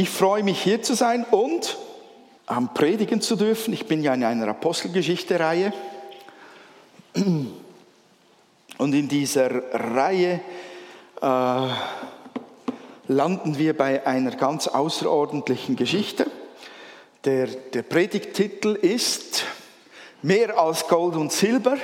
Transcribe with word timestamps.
Ich 0.00 0.10
freue 0.10 0.44
mich 0.44 0.62
hier 0.62 0.80
zu 0.80 0.94
sein 0.94 1.24
und 1.24 1.76
am 2.46 2.72
Predigen 2.72 3.20
zu 3.20 3.34
dürfen. 3.34 3.74
Ich 3.74 3.86
bin 3.86 4.00
ja 4.00 4.14
in 4.14 4.22
einer 4.22 4.46
Apostelgeschichte-Reihe. 4.46 5.72
Und 7.14 7.52
in 8.78 9.08
dieser 9.08 9.50
Reihe 9.72 10.40
äh, 11.20 11.68
landen 13.08 13.58
wir 13.58 13.76
bei 13.76 14.06
einer 14.06 14.36
ganz 14.36 14.68
außerordentlichen 14.68 15.74
Geschichte. 15.74 16.30
Der, 17.24 17.48
der 17.48 17.82
Predigtitel 17.82 18.76
ist 18.76 19.46
Mehr 20.22 20.56
als 20.56 20.86
Gold 20.86 21.16
und 21.16 21.32
Silber. 21.32 21.76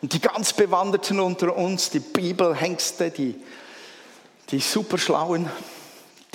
Und 0.00 0.12
die 0.12 0.20
ganz 0.20 0.52
Bewanderten 0.52 1.18
unter 1.18 1.56
uns, 1.56 1.90
die 1.90 1.98
Bibelhengste, 1.98 3.10
die, 3.10 3.34
die 4.50 4.60
Superschlauen, 4.60 5.50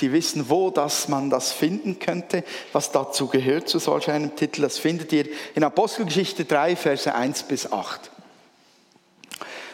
die 0.02 0.11
wissen, 0.11 0.50
wo 0.50 0.70
das 0.70 1.07
man 1.07 1.29
das 1.29 1.52
finden 1.52 2.00
könnte, 2.00 2.43
was 2.73 2.92
dazu 2.92 3.28
gehört 3.28 3.69
zu 3.69 3.79
solch 3.79 4.10
einem 4.10 4.36
Titel. 4.36 4.61
Das 4.61 4.78
findet 4.78 5.11
ihr 5.14 5.28
in 5.56 5.64
Apostelgeschichte 5.64 6.46
3, 6.46 6.75
Verse 6.75 7.14
1 7.14 7.43
bis 7.43 7.71
8. 7.71 8.11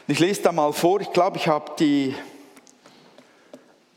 Ich 0.08 0.20
lese 0.20 0.44
da 0.44 0.52
mal 0.52 0.72
vor, 0.72 1.02
ich 1.02 1.12
glaube, 1.12 1.38
ich 1.38 1.48
habe 1.48 1.72
die, 1.80 2.16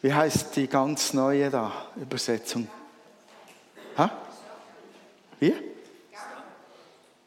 wie 0.01 0.13
heißt 0.13 0.57
die 0.57 0.67
ganz 0.67 1.13
neue 1.13 1.51
da, 1.51 1.73
Übersetzung? 1.97 2.69
Ha? 3.97 4.11
Wie? 5.41 5.55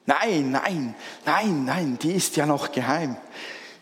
Nein, 0.05 0.52
nein, 0.52 0.95
nein, 1.25 1.66
nein, 1.66 1.99
die 2.02 2.13
ist 2.13 2.36
ja 2.36 2.45
noch 2.45 2.72
geheim. 2.72 3.17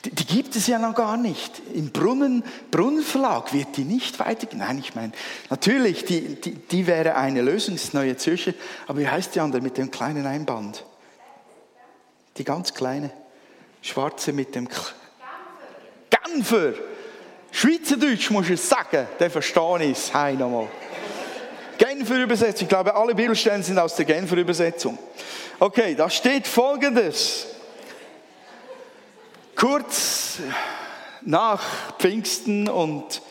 Die, 0.05 0.11
die, 0.11 0.25
gibt 0.25 0.55
es 0.55 0.67
ja 0.67 0.79
noch 0.79 0.95
gar 0.95 1.17
nicht. 1.17 1.61
Im 1.73 1.91
Brunnen, 1.91 2.43
Brunnenverlag 2.71 3.51
wird 3.53 3.75
die 3.75 3.83
nicht 3.83 4.19
weitergehen. 4.19 4.59
Nein, 4.59 4.79
ich 4.79 4.95
meine, 4.95 5.11
natürlich, 5.49 6.05
die, 6.05 6.35
die, 6.35 6.51
die 6.51 6.87
wäre 6.87 7.15
eine 7.15 7.41
Lösung, 7.41 7.75
das 7.75 7.93
Neue 7.93 8.15
Zürcher. 8.15 8.53
Aber 8.87 8.99
wie 8.99 9.07
heißt 9.07 9.35
die 9.35 9.41
andere 9.41 9.61
mit 9.61 9.77
dem 9.77 9.91
kleinen 9.91 10.25
Einband? 10.25 10.85
Die 12.37 12.45
ganz 12.45 12.73
kleine. 12.73 13.11
Schwarze 13.81 14.31
mit 14.31 14.55
dem 14.55 14.67
K 14.69 14.81
Genfer. 16.09 16.73
Schweizerdeutsch 17.51 18.29
muss 18.29 18.49
ich 18.49 18.61
sagen, 18.61 19.07
der 19.19 19.29
verstehe 19.29 19.83
ich 19.83 19.91
es. 19.91 20.13
Hey, 20.13 20.35
nochmal. 20.35 20.67
Genfer 21.77 22.21
Übersetzung. 22.21 22.63
Ich 22.63 22.69
glaube, 22.69 22.95
alle 22.95 23.15
Bibelstellen 23.15 23.63
sind 23.63 23.79
aus 23.79 23.95
der 23.95 24.05
Genfer 24.05 24.37
Übersetzung. 24.37 24.97
Okay, 25.59 25.95
da 25.95 26.09
steht 26.09 26.47
folgendes. 26.47 27.47
Kurz 29.59 30.37
nach 31.19 31.61
Pfingsten 31.97 32.69
und, 32.69 33.21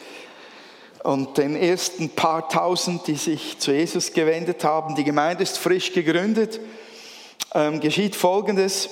und 1.03 1.39
den 1.39 1.57
ersten 1.57 2.11
paar 2.11 2.51
tausend, 2.51 3.07
die 3.07 3.15
sich 3.15 3.59
zu 3.59 3.73
Jesus 3.73 4.13
gewendet 4.13 4.63
haben, 4.63 4.95
die 4.95 5.05
Gemeinde 5.05 5.43
ist 5.43 5.57
frisch 5.57 5.91
gegründet, 5.91 6.61
ähm, 7.55 7.81
geschieht 7.81 8.15
Folgendes. 8.15 8.91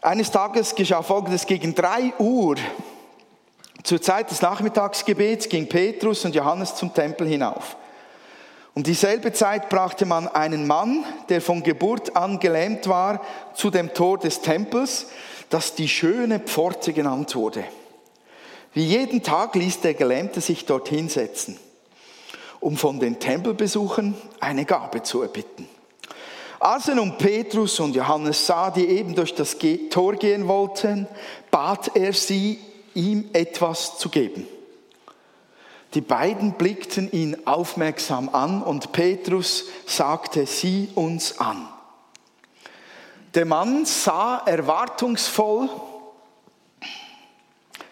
Eines 0.00 0.32
Tages 0.32 0.74
geschah 0.74 1.02
Folgendes, 1.02 1.46
gegen 1.46 1.72
drei 1.72 2.14
Uhr, 2.18 2.56
zur 3.84 4.02
Zeit 4.02 4.28
des 4.32 4.42
Nachmittagsgebets, 4.42 5.48
ging 5.48 5.68
Petrus 5.68 6.24
und 6.24 6.34
Johannes 6.34 6.74
zum 6.74 6.92
Tempel 6.92 7.28
hinauf. 7.28 7.76
Um 8.74 8.82
dieselbe 8.82 9.32
Zeit 9.32 9.68
brachte 9.68 10.04
man 10.04 10.26
einen 10.26 10.66
Mann, 10.66 11.04
der 11.28 11.40
von 11.40 11.62
Geburt 11.62 12.16
an 12.16 12.40
gelähmt 12.40 12.88
war, 12.88 13.20
zu 13.54 13.70
dem 13.70 13.94
Tor 13.94 14.18
des 14.18 14.40
Tempels, 14.40 15.06
das 15.50 15.74
die 15.74 15.88
schöne 15.88 16.40
Pforte 16.40 16.92
genannt 16.92 17.34
wurde. 17.34 17.64
Wie 18.72 18.84
jeden 18.84 19.22
Tag 19.22 19.54
ließ 19.56 19.80
der 19.80 19.94
Gelähmte 19.94 20.40
sich 20.40 20.64
dorthin 20.64 21.08
setzen, 21.08 21.58
um 22.60 22.76
von 22.76 23.00
den 23.00 23.18
Tempelbesuchern 23.18 24.14
eine 24.38 24.64
Gabe 24.64 25.02
zu 25.02 25.22
erbitten. 25.22 25.68
Als 26.60 26.88
er 26.88 26.94
nun 26.94 27.18
Petrus 27.18 27.80
und 27.80 27.96
Johannes 27.96 28.46
sah, 28.46 28.70
die 28.70 28.86
eben 28.86 29.14
durch 29.14 29.34
das 29.34 29.56
Tor 29.90 30.14
gehen 30.14 30.46
wollten, 30.46 31.08
bat 31.50 31.96
er 31.96 32.12
sie, 32.12 32.58
ihm 32.94 33.30
etwas 33.32 33.98
zu 33.98 34.08
geben. 34.08 34.46
Die 35.94 36.00
beiden 36.00 36.52
blickten 36.52 37.10
ihn 37.10 37.46
aufmerksam 37.46 38.28
an 38.28 38.62
und 38.62 38.92
Petrus 38.92 39.64
sagte, 39.86 40.46
sieh 40.46 40.88
uns 40.94 41.38
an. 41.40 41.68
Der 43.34 43.44
Mann 43.44 43.84
sah 43.84 44.38
erwartungsvoll 44.44 45.68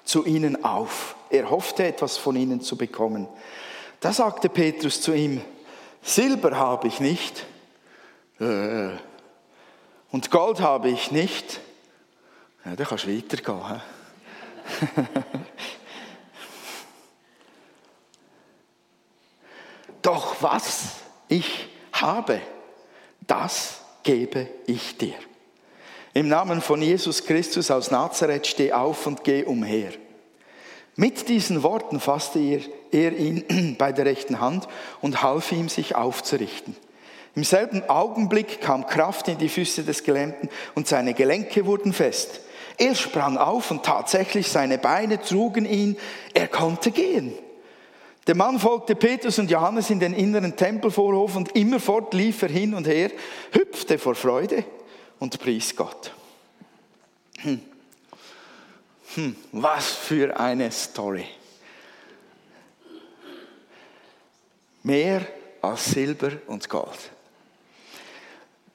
zu 0.05 0.25
ihnen 0.25 0.65
auf. 0.65 1.15
Er 1.31 1.49
hoffte 1.51 1.85
etwas 1.85 2.17
von 2.17 2.35
ihnen 2.35 2.61
zu 2.61 2.77
bekommen. 2.77 3.29
Da 4.01 4.13
sagte 4.13 4.49
Petrus 4.49 5.01
zu 5.01 5.13
ihm, 5.13 5.41
Silber 6.03 6.57
habe 6.57 6.89
ich 6.89 6.99
nicht 6.99 7.45
äh, 8.41 8.91
und 10.11 10.31
Gold 10.31 10.61
habe 10.61 10.89
ich 10.89 11.11
nicht, 11.11 11.61
ja, 12.65 12.75
dann 12.75 12.87
kannst 12.87 13.05
du 13.05 13.17
weitergehen. 13.17 13.83
Doch 20.03 20.37
was 20.41 20.95
ich 21.29 21.69
habe, 21.93 22.41
das 23.27 23.83
gebe 24.09 24.49
ich 24.65 24.97
dir. 24.97 25.17
Im 26.15 26.29
Namen 26.29 26.63
von 26.63 26.81
Jesus 26.81 27.27
Christus 27.27 27.71
aus 27.71 27.91
Nazareth 27.91 28.47
steh 28.47 28.73
auf 28.73 29.07
und 29.07 29.23
geh 29.23 29.45
umher. 29.45 29.91
Mit 30.97 31.29
diesen 31.29 31.63
Worten 31.63 32.01
fasste 32.01 32.39
er, 32.91 33.13
ihn 33.13 33.77
bei 33.79 33.93
der 33.93 34.07
rechten 34.07 34.41
Hand 34.41 34.67
und 35.03 35.23
half 35.23 35.53
ihm, 35.53 35.69
sich 35.69 35.95
aufzurichten. 35.95 36.75
Im 37.35 37.45
selben 37.45 37.87
Augenblick 37.91 38.63
kam 38.63 38.87
Kraft 38.87 39.29
in 39.29 39.37
die 39.37 39.51
Füße 39.51 39.83
des 39.83 40.05
Gelähmten 40.05 40.49
und 40.75 40.89
seine 40.89 41.13
Gelenke 41.13 41.67
wurden 41.67 41.93
fest. 41.93 42.41
Er 42.79 42.95
sprang 42.95 43.37
auf 43.37 43.71
und 43.71 43.85
tatsächlich 43.85 44.49
seine 44.49 44.79
Beine 44.79 45.21
trugen 45.21 45.67
ihn. 45.67 45.99
Er 46.33 46.49
konnte 46.49 46.93
gehen. 46.93 47.35
Der 48.29 48.37
Mann 48.37 48.59
folgte 48.59 48.95
Petrus 48.95 49.39
und 49.39 49.51
Johannes 49.51 49.89
in 49.89 50.01
den 50.01 50.13
inneren 50.13 50.55
Tempelvorhof 50.55 51.35
und 51.35 51.57
immerfort 51.57 52.13
lief 52.13 52.43
er 52.43 52.51
hin 52.51 52.75
und 52.75 52.87
her, 52.87 53.11
hüpfte 53.53 53.99
vor 53.99 54.15
Freude 54.15 54.65
und 55.19 55.39
pries 55.39 55.75
Gott. 55.75 56.13
Hm. 57.39 57.63
Hm, 59.15 59.37
was 59.53 59.93
für 59.93 60.39
eine 60.39 60.71
Story. 60.71 61.25
Mehr 64.83 65.27
als 65.63 65.87
Silber 65.87 66.33
und 66.49 66.69
Gold. 66.69 66.99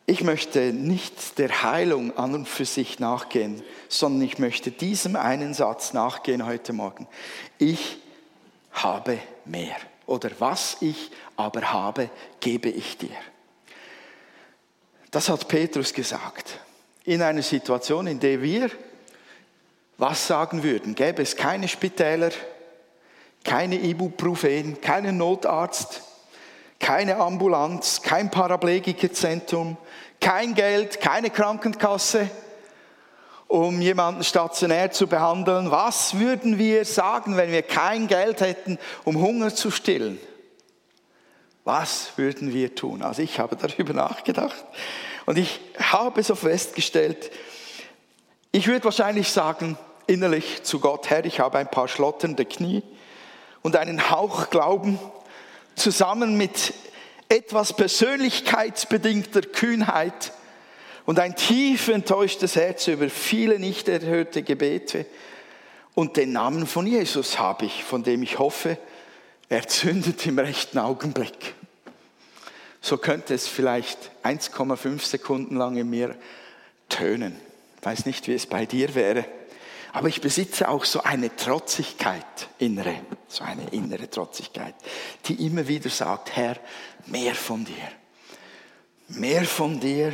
Ich 0.07 0.23
möchte 0.23 0.73
nicht 0.73 1.37
der 1.37 1.61
Heilung 1.61 2.17
an 2.17 2.33
und 2.33 2.49
für 2.49 2.65
sich 2.65 2.97
nachgehen, 2.97 3.61
sondern 3.87 4.23
ich 4.23 4.39
möchte 4.39 4.71
diesem 4.71 5.15
einen 5.15 5.53
Satz 5.53 5.93
nachgehen 5.93 6.43
heute 6.43 6.73
Morgen. 6.73 7.07
Ich 7.59 7.99
habe 8.73 9.19
mehr. 9.45 9.75
Oder 10.06 10.31
was 10.39 10.78
ich 10.81 11.11
aber 11.38 11.72
habe, 11.72 12.09
gebe 12.39 12.69
ich 12.69 12.97
dir. 12.97 13.16
Das 15.11 15.29
hat 15.29 15.47
Petrus 15.47 15.94
gesagt. 15.94 16.59
In 17.06 17.22
einer 17.22 17.41
Situation, 17.41 18.07
in 18.07 18.19
der 18.19 18.41
wir 18.41 18.69
was 19.97 20.28
sagen 20.28 20.63
würden, 20.63 20.95
gäbe 20.95 21.22
es 21.22 21.35
keine 21.35 21.67
Spitäler, 21.67 22.31
keine 23.44 23.75
Ibuprofen, 23.75 24.81
keinen 24.81 25.17
Notarzt, 25.17 26.01
keine 26.79 27.17
Ambulanz, 27.17 28.01
kein 28.01 28.31
Paraplegikerzentrum, 28.31 29.78
kein 30.19 30.56
Geld, 30.56 31.00
keine 31.00 31.29
Krankenkasse, 31.29 32.29
um 33.53 33.81
jemanden 33.81 34.23
stationär 34.23 34.89
zu 34.89 35.05
behandeln. 35.05 35.69
Was 35.69 36.17
würden 36.17 36.57
wir 36.57 36.85
sagen, 36.85 37.37
wenn 37.37 37.51
wir 37.51 37.61
kein 37.61 38.07
Geld 38.07 38.41
hätten, 38.41 38.79
um 39.03 39.21
Hunger 39.21 39.53
zu 39.53 39.69
stillen? 39.69 40.17
Was 41.63 42.13
würden 42.15 42.51
wir 42.51 42.73
tun? 42.73 43.03
Also 43.03 43.21
ich 43.21 43.38
habe 43.38 43.55
darüber 43.55 43.94
nachgedacht 43.94 44.65
und 45.27 45.38
ich 45.38 45.61
habe 45.77 46.23
so 46.23 46.33
festgestellt, 46.33 47.29
ich 48.51 48.65
würde 48.65 48.85
wahrscheinlich 48.85 49.29
sagen, 49.29 49.77
innerlich 50.07 50.63
zu 50.63 50.79
Gott, 50.79 51.11
Herr, 51.11 51.23
ich 51.23 51.39
habe 51.39 51.59
ein 51.59 51.69
paar 51.69 51.88
schlotternde 51.88 52.45
Knie 52.45 52.81
und 53.61 53.75
einen 53.75 54.09
Hauch 54.09 54.49
Glauben 54.49 54.97
zusammen 55.75 56.38
mit 56.38 56.73
etwas 57.29 57.73
persönlichkeitsbedingter 57.73 59.41
Kühnheit 59.41 60.33
und 61.05 61.19
ein 61.19 61.35
tief 61.35 61.89
enttäuschtes 61.89 62.55
Herz 62.55 62.88
über 62.88 63.09
viele 63.09 63.59
nicht 63.59 63.89
erhörte 63.89 64.44
Gebete. 64.44 65.05
Und 65.95 66.17
den 66.17 66.31
Namen 66.31 66.65
von 66.65 66.88
Jesus 66.88 67.38
habe 67.39 67.65
ich, 67.65 67.83
von 67.83 68.03
dem 68.03 68.23
ich 68.23 68.39
hoffe, 68.39 68.77
er 69.50 69.67
zündet 69.67 70.25
im 70.25 70.39
rechten 70.39 70.79
Augenblick. 70.79 71.53
So 72.81 72.97
könnte 72.97 73.33
es 73.33 73.47
vielleicht 73.47 74.11
1,5 74.23 75.05
Sekunden 75.05 75.55
lang 75.55 75.77
in 75.77 75.89
mir 75.89 76.15
tönen. 76.89 77.39
Ich 77.79 77.85
weiß 77.85 78.06
nicht, 78.06 78.27
wie 78.27 78.33
es 78.33 78.45
bei 78.45 78.65
dir 78.65 78.95
wäre. 78.95 79.25
Aber 79.91 80.07
ich 80.07 80.21
besitze 80.21 80.69
auch 80.69 80.85
so 80.85 81.03
eine 81.03 81.35
Trotzigkeit, 81.35 82.25
innere, 82.57 82.95
so 83.27 83.44
eine 83.44 83.69
innere 83.69 84.09
Trotzigkeit, 84.09 84.73
die 85.25 85.45
immer 85.45 85.67
wieder 85.67 85.89
sagt, 85.89 86.35
Herr, 86.35 86.57
mehr 87.06 87.35
von 87.35 87.63
dir. 87.63 87.75
Mehr 89.09 89.44
von 89.44 89.79
dir, 89.79 90.13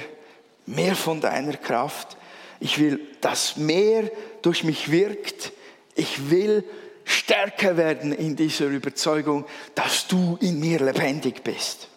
mehr 0.70 0.96
von 0.96 1.20
deiner 1.20 1.58
Kraft. 1.58 2.18
Ich 2.60 2.80
will, 2.80 3.00
dass 3.22 3.58
mehr 3.58 4.10
durch 4.42 4.64
mich 4.64 4.92
wirkt. 4.92 5.52
Ich 5.96 6.30
will 6.30 6.64
stärker 7.04 7.76
werden 7.76 8.12
in 8.12 8.36
dieser 8.36 8.68
Überzeugung, 8.68 9.46
dass 9.76 10.08
du 10.08 10.38
in 10.42 10.60
mir 10.60 10.80
lebendig 10.80 11.44
bist. 11.44 11.88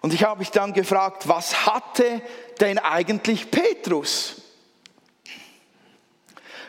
Und 0.00 0.14
ich 0.14 0.24
habe 0.24 0.38
mich 0.38 0.50
dann 0.50 0.72
gefragt, 0.72 1.28
was 1.28 1.66
hatte 1.66 2.22
denn 2.60 2.78
eigentlich 2.78 3.50
Petrus? 3.50 4.36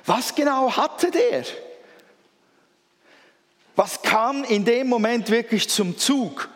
Was 0.05 0.35
genau 0.35 0.75
hatte 0.75 1.11
der? 1.11 1.45
Was 3.75 4.01
kam 4.01 4.43
in 4.43 4.65
dem 4.65 4.87
Moment 4.87 5.29
wirklich 5.29 5.69
zum 5.69 5.97
Zug? 5.97 6.49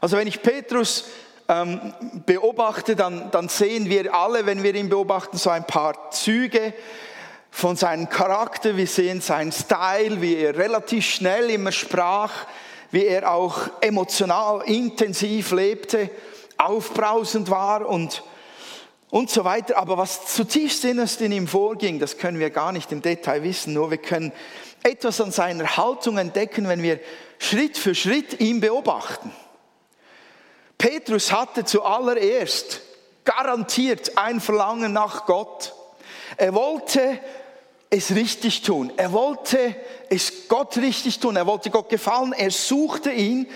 Also 0.00 0.16
wenn 0.16 0.26
ich 0.26 0.42
Petrus 0.42 1.04
ähm, 1.52 1.92
beobachte, 2.24 2.96
dann, 2.96 3.30
dann 3.30 3.48
sehen 3.48 3.90
wir 3.90 4.14
alle, 4.14 4.46
wenn 4.46 4.62
wir 4.62 4.74
ihn 4.74 4.88
beobachten, 4.88 5.36
so 5.36 5.50
ein 5.50 5.66
paar 5.66 6.10
Züge 6.10 6.72
von 7.50 7.76
seinem 7.76 8.08
Charakter. 8.08 8.76
Wir 8.76 8.86
sehen 8.86 9.20
seinen 9.20 9.52
Style, 9.52 10.22
wie 10.22 10.36
er 10.36 10.56
relativ 10.56 11.04
schnell 11.04 11.50
immer 11.50 11.72
sprach, 11.72 12.32
wie 12.90 13.04
er 13.04 13.30
auch 13.30 13.58
emotional 13.80 14.62
intensiv 14.64 15.50
lebte, 15.50 16.10
aufbrausend 16.56 17.50
war 17.50 17.86
und 17.86 18.22
und 19.10 19.28
so 19.28 19.44
weiter. 19.44 19.76
Aber 19.76 19.98
was 19.98 20.34
zutiefst 20.34 20.86
innerst 20.86 21.20
in 21.20 21.32
ihm 21.32 21.46
vorging, 21.46 21.98
das 21.98 22.16
können 22.16 22.38
wir 22.38 22.48
gar 22.48 22.72
nicht 22.72 22.90
im 22.92 23.02
Detail 23.02 23.42
wissen, 23.42 23.74
nur 23.74 23.90
wir 23.90 23.98
können 23.98 24.32
etwas 24.82 25.20
an 25.20 25.30
seiner 25.30 25.76
Haltung 25.76 26.16
entdecken, 26.16 26.66
wenn 26.66 26.82
wir 26.82 26.98
Schritt 27.38 27.76
für 27.76 27.94
Schritt 27.94 28.40
ihn 28.40 28.60
beobachten. 28.60 29.30
Petrus 30.82 31.30
hatte 31.30 31.64
zuallererst 31.64 32.80
garantiert 33.24 34.18
ein 34.18 34.40
Verlangen 34.40 34.92
nach 34.92 35.26
Gott. 35.26 35.76
Er 36.36 36.54
wollte 36.54 37.20
es 37.88 38.12
richtig 38.16 38.62
tun. 38.62 38.92
Er 38.96 39.12
wollte 39.12 39.76
es 40.10 40.48
Gott 40.48 40.76
richtig 40.78 41.20
tun. 41.20 41.36
Er 41.36 41.46
wollte 41.46 41.70
Gott 41.70 41.88
gefallen. 41.88 42.32
Er 42.32 42.50
suchte 42.50 43.12
ihn 43.12 43.46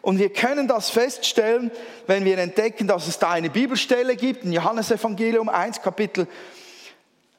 und 0.00 0.20
wir 0.20 0.32
können 0.32 0.68
das 0.68 0.88
feststellen, 0.90 1.72
wenn 2.06 2.24
wir 2.24 2.38
entdecken, 2.38 2.86
dass 2.86 3.08
es 3.08 3.18
da 3.18 3.30
eine 3.30 3.50
Bibelstelle 3.50 4.14
gibt, 4.14 4.44
in 4.44 4.52
Johannesevangelium 4.52 5.48
1, 5.48 5.82
Kapitel, 5.82 6.28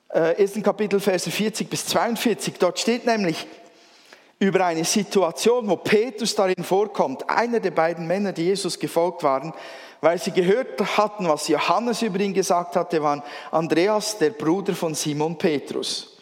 äh, 0.09 0.43
1. 0.43 0.61
Kapitel, 0.61 0.99
Verse 0.99 1.31
40 1.31 1.69
bis 1.69 1.85
42. 1.85 2.55
Dort 2.59 2.79
steht 2.79 3.05
nämlich 3.05 3.47
über 4.39 4.65
eine 4.65 4.85
Situation, 4.85 5.67
wo 5.67 5.77
Petrus 5.77 6.35
darin 6.35 6.63
vorkommt, 6.63 7.27
einer 7.29 7.59
der 7.59 7.71
beiden 7.71 8.05
Männer, 8.05 8.33
die 8.33 8.45
Jesus 8.45 8.77
gefolgt 8.77 9.23
waren, 9.23 9.53
weil 10.01 10.19
sie 10.19 10.31
gehört 10.31 10.79
hatten, 10.97 11.27
was 11.27 11.47
Johannes 11.47 12.03
über 12.03 12.19
ihn 12.19 12.33
gesagt 12.33 12.75
hatte, 12.75 13.01
waren 13.01 13.23
Andreas, 13.51 14.17
der 14.19 14.29
Bruder 14.29 14.75
von 14.75 14.93
Simon 14.93 15.37
Petrus. 15.37 16.17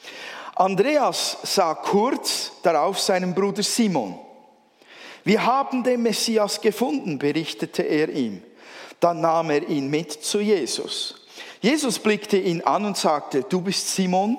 Andreas 0.55 1.37
sah 1.43 1.75
kurz 1.75 2.53
darauf 2.63 2.99
seinen 2.99 3.35
Bruder 3.35 3.63
Simon. 3.63 4.17
Wir 5.25 5.45
haben 5.45 5.83
den 5.83 6.03
Messias 6.03 6.61
gefunden, 6.61 7.19
berichtete 7.19 7.81
er 7.83 8.09
ihm. 8.09 8.41
Dann 9.01 9.19
nahm 9.19 9.49
er 9.49 9.67
ihn 9.67 9.89
mit 9.89 10.11
zu 10.13 10.39
Jesus. 10.39 11.25
Jesus 11.59 11.99
blickte 11.99 12.37
ihn 12.37 12.61
an 12.61 12.85
und 12.85 12.95
sagte, 12.95 13.43
du 13.43 13.59
bist 13.59 13.93
Simon, 13.93 14.37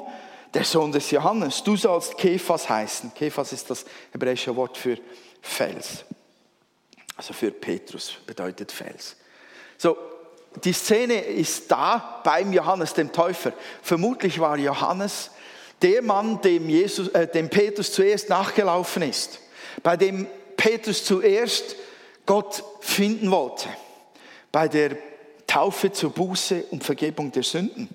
der 0.56 0.64
Sohn 0.64 0.90
des 0.90 1.10
Johannes. 1.10 1.62
Du 1.62 1.76
sollst 1.76 2.16
Kephas 2.16 2.66
heißen. 2.66 3.12
Kephas 3.12 3.52
ist 3.52 3.68
das 3.68 3.84
hebräische 4.10 4.56
Wort 4.56 4.78
für 4.78 4.96
Fels. 5.42 6.06
Also 7.14 7.34
für 7.34 7.50
Petrus 7.50 8.14
bedeutet 8.26 8.72
Fels. 8.72 9.16
So, 9.76 9.98
die 10.64 10.72
Szene 10.72 11.20
ist 11.20 11.70
da 11.70 12.22
beim 12.24 12.54
Johannes 12.54 12.94
dem 12.94 13.12
Täufer. 13.12 13.52
Vermutlich 13.82 14.40
war 14.40 14.56
Johannes 14.56 15.30
der 15.82 16.00
Mann, 16.00 16.40
dem, 16.40 16.70
Jesus, 16.70 17.08
äh, 17.08 17.28
dem 17.28 17.50
Petrus 17.50 17.92
zuerst 17.92 18.30
nachgelaufen 18.30 19.02
ist, 19.02 19.40
bei 19.82 19.98
dem 19.98 20.26
Petrus 20.56 21.04
zuerst 21.04 21.76
Gott 22.24 22.64
finden 22.80 23.30
wollte, 23.30 23.68
bei 24.50 24.68
der 24.68 24.96
Taufe 25.46 25.92
zur 25.92 26.12
Buße 26.12 26.64
und 26.70 26.82
Vergebung 26.82 27.30
der 27.30 27.42
Sünden. 27.42 27.90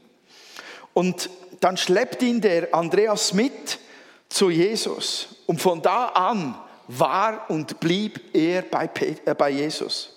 Und 0.94 1.28
dann 1.62 1.78
schleppt 1.78 2.22
ihn 2.24 2.42
der 2.42 2.74
Andreas 2.74 3.34
mit 3.34 3.80
zu 4.28 4.50
Jesus. 4.50 5.30
Und 5.46 5.62
von 5.62 5.82
da 5.82 6.08
an 6.08 6.56
war 6.88 7.50
und 7.50 7.80
blieb 7.80 8.36
er 8.36 8.64
bei, 8.64 8.90
äh, 9.26 9.34
bei 9.34 9.52
Jesus. 9.52 10.10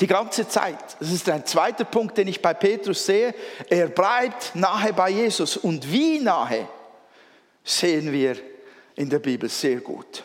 Die 0.00 0.06
ganze 0.06 0.48
Zeit. 0.48 0.96
Das 1.00 1.10
ist 1.10 1.28
ein 1.28 1.44
zweiter 1.44 1.84
Punkt, 1.84 2.16
den 2.16 2.28
ich 2.28 2.40
bei 2.40 2.54
Petrus 2.54 3.04
sehe. 3.04 3.34
Er 3.68 3.88
bleibt 3.88 4.54
nahe 4.54 4.92
bei 4.92 5.10
Jesus. 5.10 5.56
Und 5.56 5.90
wie 5.92 6.20
nahe 6.20 6.68
sehen 7.64 8.12
wir 8.12 8.36
in 8.94 9.10
der 9.10 9.18
Bibel 9.18 9.48
sehr 9.48 9.80
gut. 9.80 10.22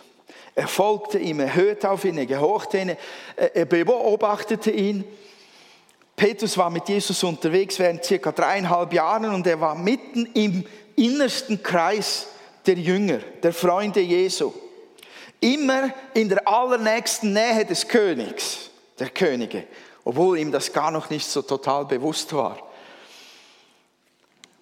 Er 0.53 0.68
folgte 0.68 1.18
ihm, 1.18 1.39
er 1.39 1.56
hörte 1.56 1.89
auf 1.89 2.06
ihn, 2.06 2.19
er 2.19 2.27
gehorchte 2.27 2.77
ihn, 2.77 2.95
er 3.36 3.65
beobachtete 3.65 4.69
ihn. 4.69 5.03
Petrus 6.15 6.57
war 6.57 6.69
mit 6.69 6.88
Jesus 6.88 7.24
unterwegs 7.24 7.80
während 7.80 8.04
circa 8.04 8.31
dreieinhalb 8.31 8.94
Jahren 8.94 9.33
und 9.33 9.48
er 9.48 9.60
war 9.60 9.75
mitten 9.75 10.27
im 10.33 10.65
innersten 10.95 11.62
Kreis 11.63 12.27
der 12.65 12.75
Jünger, 12.75 13.19
der 13.42 13.54
Freunde 13.54 14.00
Jesu. 14.00 14.54
Immer 15.39 15.89
in 16.13 16.30
der 16.30 16.48
allernächsten 16.48 17.33
Nähe 17.33 17.65
des 17.65 17.88
Königs, 17.88 18.69
der 19.00 19.10
Könige, 19.10 19.65
obwohl 20.06 20.38
ihm 20.38 20.51
das 20.51 20.71
gar 20.71 20.92
noch 20.92 21.10
nicht 21.10 21.27
so 21.27 21.42
total 21.42 21.86
bewusst 21.86 22.31
war. 22.33 22.57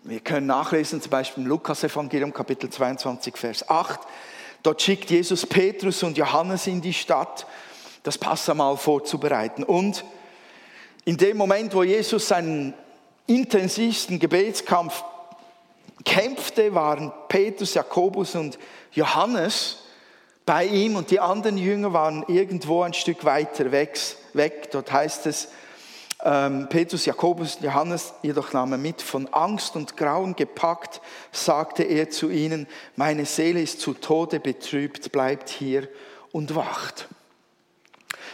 Wir 0.03 0.19
können 0.19 0.48
nachlesen, 0.48 1.00
zum 1.00 1.12
Beispiel 1.12 1.44
im 1.44 1.50
Lukas-Evangelium, 1.50 2.33
Kapitel 2.33 2.71
22, 2.71 3.38
Vers 3.38 3.69
8. 3.69 4.00
Dort 4.63 4.81
schickt 4.81 5.12
Jesus 5.12 5.45
Petrus 5.45 6.01
und 6.01 6.18
Johannes 6.18 6.65
in 6.65 6.81
die 6.81 6.94
Stadt, 6.94 7.45
das 8.01 8.18
Passamal 8.18 8.77
vorzubereiten. 8.77 9.63
Und 9.63 10.03
in 11.06 11.18
dem 11.18 11.38
Moment, 11.38 11.74
wo 11.74 11.83
Jesus 11.83 12.27
seinen 12.27 12.74
intensivsten 13.27 14.19
Gebetskampf 14.19 15.03
kämpfte, 16.03 16.74
waren 16.74 17.12
Petrus, 17.27 17.74
Jakobus 17.74 18.36
und 18.36 18.57
Johannes 18.92 19.80
bei 20.45 20.65
ihm 20.65 20.95
und 20.95 21.12
die 21.12 21.19
anderen 21.19 21.57
Jünger 21.57 21.94
waren 21.94 22.25
irgendwo 22.27 22.81
ein 22.81 22.93
Stück 22.93 23.24
weiter 23.25 23.72
weg. 23.72 23.98
weg. 24.34 24.70
Dort 24.72 24.91
heißt 24.91 25.27
es, 25.27 25.50
ähm, 26.24 26.67
Petrus, 26.70 27.05
Jakobus, 27.05 27.60
Johannes 27.62 28.13
jedoch 28.22 28.53
nahm 28.53 28.74
er 28.74 28.77
mit. 28.77 29.01
Von 29.01 29.27
Angst 29.34 29.75
und 29.75 29.98
Grauen 29.98 30.36
gepackt, 30.36 31.01
sagte 31.31 31.84
er 31.84 32.10
zu 32.10 32.29
ihnen, 32.29 32.67
meine 32.96 33.25
Seele 33.25 33.62
ist 33.62 33.79
zu 33.79 33.93
Tode 33.93 34.39
betrübt, 34.39 35.12
bleibt 35.12 35.50
hier 35.50 35.88
und 36.31 36.55
wacht. 36.55 37.08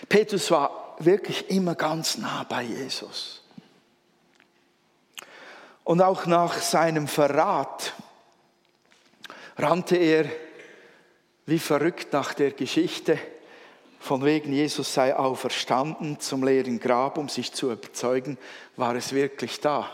Petrus 0.10 0.52
war 0.52 0.87
wirklich 1.00 1.50
immer 1.50 1.76
ganz 1.76 2.18
nah 2.18 2.44
bei 2.44 2.64
Jesus. 2.64 3.44
Und 5.84 6.02
auch 6.02 6.26
nach 6.26 6.60
seinem 6.60 7.08
Verrat 7.08 7.94
rannte 9.58 9.96
er 9.96 10.26
wie 11.46 11.60
verrückt 11.60 12.12
nach 12.12 12.34
der 12.34 12.52
Geschichte 12.52 13.18
von 14.00 14.24
wegen 14.24 14.54
Jesus 14.54 14.94
sei 14.94 15.16
auferstanden 15.16 16.20
zum 16.20 16.44
leeren 16.44 16.80
Grab, 16.80 17.18
um 17.18 17.30
sich 17.30 17.54
zu 17.54 17.72
überzeugen, 17.72 18.38
war 18.76 18.96
es 18.96 19.14
wirklich 19.14 19.60
da. 19.60 19.90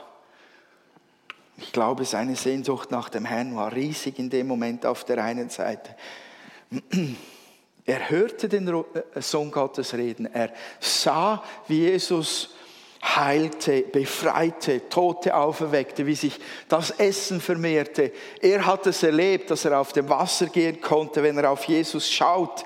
Ich 1.57 1.71
glaube, 1.71 2.05
seine 2.05 2.35
Sehnsucht 2.35 2.91
nach 2.91 3.09
dem 3.09 3.25
Herrn 3.25 3.55
war 3.55 3.71
riesig 3.73 4.17
in 4.19 4.29
dem 4.29 4.47
Moment 4.47 4.85
auf 4.85 5.03
der 5.03 5.23
einen 5.23 5.49
Seite. 5.49 5.95
Er 7.85 8.09
hörte 8.09 8.47
den 8.47 8.67
äh, 8.67 9.21
Sohn 9.21 9.51
Gottes 9.51 9.93
reden. 9.93 10.29
Er 10.31 10.51
sah, 10.79 11.43
wie 11.67 11.81
Jesus 11.81 12.49
heilte, 13.03 13.81
befreite, 13.81 14.87
Tote 14.87 15.35
auferweckte, 15.35 16.05
wie 16.05 16.15
sich 16.15 16.39
das 16.69 16.91
Essen 16.91 17.41
vermehrte. 17.41 18.13
Er 18.41 18.65
hat 18.65 18.87
es 18.87 19.03
erlebt, 19.03 19.51
dass 19.51 19.65
er 19.65 19.79
auf 19.79 19.91
dem 19.91 20.07
Wasser 20.07 20.45
gehen 20.45 20.79
konnte, 20.79 21.21
wenn 21.21 21.37
er 21.37 21.51
auf 21.51 21.65
Jesus 21.65 22.09
schaut. 22.09 22.63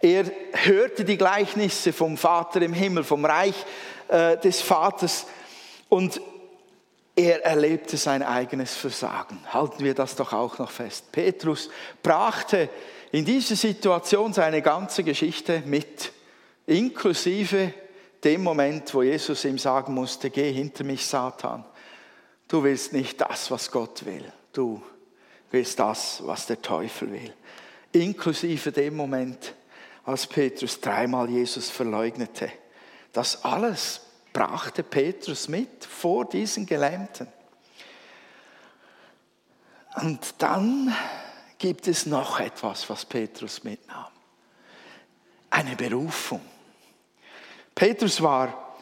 Er 0.00 0.24
hörte 0.52 1.04
die 1.04 1.16
Gleichnisse 1.16 1.92
vom 1.92 2.16
Vater 2.16 2.60
im 2.62 2.72
Himmel, 2.72 3.04
vom 3.04 3.24
Reich 3.24 3.54
äh, 4.08 4.36
des 4.38 4.60
Vaters 4.60 5.26
und 5.88 6.20
er 7.14 7.44
erlebte 7.44 7.96
sein 7.96 8.22
eigenes 8.22 8.76
Versagen. 8.76 9.40
Halten 9.52 9.82
wir 9.82 9.94
das 9.94 10.14
doch 10.14 10.32
auch 10.32 10.58
noch 10.58 10.70
fest. 10.70 11.10
Petrus 11.10 11.68
brachte 12.00 12.68
in 13.12 13.24
diese 13.24 13.56
Situation 13.56 14.32
seine 14.32 14.62
ganze 14.62 15.02
Geschichte 15.02 15.62
mit, 15.64 16.12
inklusive 16.66 17.72
dem 18.24 18.42
Moment, 18.42 18.92
wo 18.94 19.02
Jesus 19.02 19.44
ihm 19.44 19.58
sagen 19.58 19.94
musste, 19.94 20.30
geh 20.30 20.52
hinter 20.52 20.84
mich, 20.84 21.06
Satan. 21.06 21.64
du 22.48 22.62
willst 22.62 22.92
nicht 22.92 23.20
das, 23.20 23.50
was 23.50 23.70
Gott 23.70 24.04
will. 24.04 24.32
Du 24.52 24.82
willst 25.50 25.78
das, 25.78 26.22
was 26.24 26.46
der 26.46 26.60
Teufel 26.60 27.12
will. 27.12 27.34
Inklusive 27.92 28.72
dem 28.72 28.96
Moment, 28.96 29.54
als 30.04 30.26
Petrus 30.26 30.80
dreimal 30.80 31.28
Jesus 31.28 31.70
verleugnete. 31.70 32.50
Das 33.12 33.44
alles 33.44 34.00
brachte 34.32 34.82
Petrus 34.82 35.48
mit 35.48 35.84
vor 35.84 36.24
diesen 36.24 36.66
Gelähmten. 36.66 37.28
Und 40.00 40.34
dann 40.38 40.94
gibt 41.58 41.88
es 41.88 42.06
noch 42.06 42.40
etwas, 42.40 42.88
was 42.88 43.04
Petrus 43.04 43.64
mitnahm. 43.64 44.06
Eine 45.50 45.74
Berufung. 45.76 46.40
Petrus 47.74 48.22
war 48.22 48.76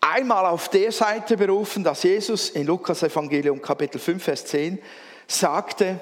einmal 0.00 0.46
auf 0.46 0.68
der 0.68 0.92
Seite 0.92 1.36
berufen, 1.36 1.84
dass 1.84 2.02
Jesus 2.02 2.50
in 2.50 2.66
Lukas 2.66 3.02
Evangelium 3.02 3.60
Kapitel 3.60 3.98
5, 3.98 4.22
Vers 4.22 4.46
10 4.46 4.78
sagte 5.26 6.00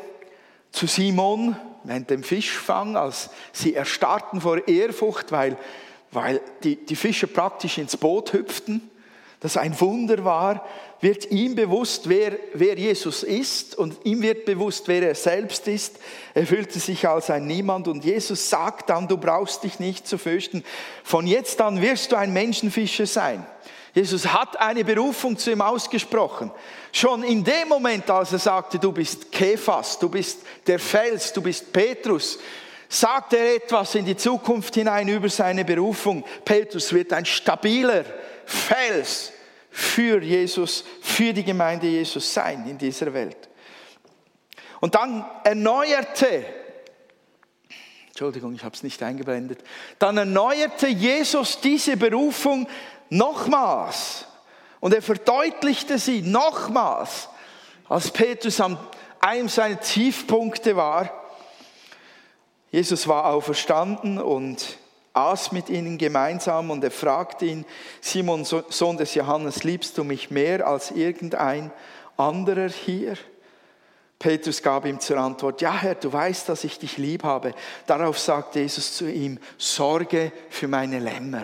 zu 0.71 0.87
Simon 0.87 1.57
während 1.85 2.11
dem 2.11 2.23
Fischfang, 2.23 2.97
als 2.97 3.31
sie 3.53 3.75
erstarrten 3.75 4.41
vor 4.41 4.67
Ehrfurcht, 4.69 5.33
weil, 5.33 5.57
weil 6.13 6.41
die, 6.63 6.77
die 6.77 6.97
Fische 6.97 7.27
praktisch 7.27 7.79
ins 7.79 7.97
Boot 7.97 8.33
hüpften, 8.33 8.91
das 9.43 9.57
ein 9.57 9.79
Wunder 9.81 10.25
war, 10.25 10.65
wird 11.01 11.33
ihm 11.33 11.57
bewusst, 11.57 12.09
wer, 12.09 12.39
wer 12.55 12.79
Jesus 12.79 13.25
ist 13.25 13.77
und 13.77 13.97
ihm 14.05 14.23
wird 14.23 14.45
bewusst, 14.45 14.87
wer 14.87 15.03
er 15.03 15.17
selbst 15.17 15.67
ist. 15.67 15.99
Er 16.33 16.47
fühlte 16.47 16.79
sich 16.79 17.09
als 17.09 17.29
ein 17.29 17.49
Niemand 17.49 17.89
und 17.89 18.05
Jesus 18.05 18.49
sagt 18.49 18.89
dann, 18.89 19.09
du 19.09 19.17
brauchst 19.17 19.65
dich 19.65 19.81
nicht 19.81 20.07
zu 20.07 20.17
fürchten. 20.17 20.63
Von 21.03 21.27
jetzt 21.27 21.61
an 21.61 21.83
wirst 21.83 22.13
du 22.13 22.17
ein 22.17 22.33
Menschenfischer 22.33 23.07
sein. 23.07 23.45
Jesus 23.95 24.29
hat 24.29 24.61
eine 24.61 24.85
Berufung 24.85 25.37
zu 25.37 25.51
ihm 25.51 25.61
ausgesprochen. 25.61 26.53
Schon 26.93 27.25
in 27.25 27.43
dem 27.43 27.67
Moment, 27.69 28.09
als 28.09 28.33
er 28.33 28.39
sagte, 28.39 28.79
du 28.79 28.93
bist 28.93 29.33
Kephas, 29.33 29.99
du 29.99 30.09
bist 30.09 30.39
der 30.69 30.79
Fels, 30.79 31.33
du 31.33 31.43
bist 31.43 31.73
Petrus, 31.73 32.39
sagt 32.89 33.33
er 33.33 33.57
etwas 33.57 33.97
in 33.97 34.05
die 34.05 34.17
Zukunft 34.17 34.77
hinein 34.77 35.09
über 35.09 35.29
seine 35.29 35.65
Berufung. 35.65 36.25
Petrus 36.45 36.93
wird 36.93 37.13
ein 37.13 37.27
stabiler 37.27 38.05
Fels 38.45 39.33
für 39.71 40.23
Jesus, 40.23 40.85
für 41.01 41.33
die 41.33 41.45
Gemeinde 41.45 41.87
Jesus 41.87 42.33
sein 42.33 42.67
in 42.69 42.79
dieser 42.79 43.13
Welt. 43.13 43.49
Und 44.81 44.95
dann 44.95 45.25
erneuerte, 45.45 46.45
Entschuldigung, 48.09 48.55
ich 48.55 48.65
habe 48.65 48.75
es 48.75 48.83
nicht 48.83 49.03
eingeblendet, 49.03 49.61
dann 49.99 50.19
erneuerte 50.19 50.89
Jesus 50.89 51.61
diese 51.61 51.97
Berufung 51.97 52.69
nochmals. 53.09 54.27
Und 54.81 54.93
er 54.93 55.03
verdeutlichte 55.03 55.99
sie 55.99 56.23
nochmals, 56.23 57.29
als 57.89 58.11
Petrus 58.11 58.61
an 58.61 58.77
einem 59.21 59.49
seiner 59.49 59.81
Tiefpunkte 59.81 60.77
war. 60.77 61.11
Jesus 62.71 63.07
war 63.07 63.27
auferstanden 63.27 64.19
und 64.19 64.79
aß 65.15 65.53
mit 65.53 65.69
ihnen 65.69 65.99
gemeinsam 65.99 66.71
und 66.71 66.83
er 66.83 66.91
fragte 66.91 67.47
ihn, 67.47 67.65
Simon, 68.01 68.45
Sohn 68.45 68.97
des 68.97 69.15
Johannes, 69.15 69.65
liebst 69.65 69.99
du 69.99 70.05
mich 70.05 70.31
mehr 70.31 70.67
als 70.67 70.91
irgendein 70.91 71.71
anderer 72.17 72.69
hier? 72.69 73.17
Petrus 74.19 74.63
gab 74.63 74.87
ihm 74.87 75.01
zur 75.01 75.19
Antwort, 75.19 75.61
ja 75.61 75.75
Herr, 75.75 75.97
du 75.97 76.13
weißt, 76.13 76.49
dass 76.49 76.63
ich 76.63 76.79
dich 76.79 76.97
lieb 76.97 77.25
habe. 77.25 77.55
Darauf 77.87 78.19
sagte 78.19 78.61
Jesus 78.61 78.95
zu 78.95 79.11
ihm, 79.11 79.39
sorge 79.59 80.31
für 80.49 80.69
meine 80.69 81.01
Lämmer. 81.01 81.43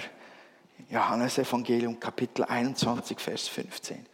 Johannes 0.89 1.39
Evangelium 1.39 1.99
Kapitel 1.99 2.45
21, 2.45 3.19
Vers 3.19 3.49
15. 3.49 4.07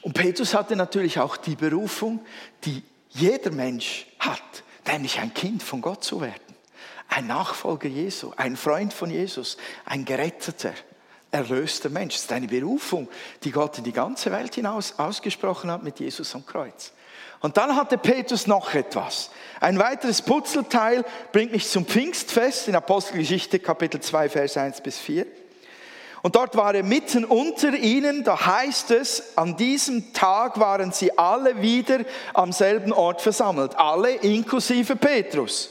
Und 0.00 0.14
Petrus 0.14 0.54
hatte 0.54 0.76
natürlich 0.76 1.20
auch 1.20 1.36
die 1.36 1.56
Berufung, 1.56 2.24
die 2.64 2.82
jeder 3.10 3.50
Mensch 3.50 4.06
hat, 4.18 4.64
nämlich 4.86 5.18
ein 5.20 5.34
Kind 5.34 5.62
von 5.62 5.82
Gott 5.82 6.02
zu 6.02 6.20
werden. 6.20 6.47
Ein 7.08 7.26
Nachfolger 7.26 7.88
Jesu, 7.88 8.32
ein 8.36 8.56
Freund 8.56 8.92
von 8.92 9.10
Jesus, 9.10 9.56
ein 9.84 10.04
geretteter, 10.04 10.74
erlöster 11.30 11.88
Mensch. 11.88 12.14
Das 12.14 12.24
ist 12.24 12.32
eine 12.32 12.46
Berufung, 12.46 13.08
die 13.44 13.50
Gott 13.50 13.78
in 13.78 13.84
die 13.84 13.92
ganze 13.92 14.30
Welt 14.30 14.54
hinaus 14.54 14.94
ausgesprochen 14.98 15.70
hat 15.70 15.82
mit 15.82 16.00
Jesus 16.00 16.34
am 16.34 16.44
Kreuz. 16.44 16.92
Und 17.40 17.56
dann 17.56 17.76
hatte 17.76 17.98
Petrus 17.98 18.46
noch 18.46 18.74
etwas. 18.74 19.30
Ein 19.60 19.78
weiteres 19.78 20.22
Putzelteil 20.22 21.04
bringt 21.32 21.52
mich 21.52 21.68
zum 21.68 21.86
Pfingstfest 21.86 22.68
in 22.68 22.74
Apostelgeschichte 22.74 23.58
Kapitel 23.60 24.00
2, 24.00 24.28
Vers 24.28 24.56
1 24.56 24.80
bis 24.80 24.98
4. 24.98 25.26
Und 26.22 26.34
dort 26.34 26.56
war 26.56 26.74
er 26.74 26.82
mitten 26.82 27.24
unter 27.24 27.72
ihnen, 27.74 28.24
da 28.24 28.44
heißt 28.44 28.90
es, 28.90 29.36
an 29.36 29.56
diesem 29.56 30.12
Tag 30.12 30.58
waren 30.58 30.90
sie 30.90 31.16
alle 31.16 31.62
wieder 31.62 32.00
am 32.34 32.52
selben 32.52 32.92
Ort 32.92 33.22
versammelt, 33.22 33.76
alle 33.76 34.10
inklusive 34.10 34.96
Petrus. 34.96 35.70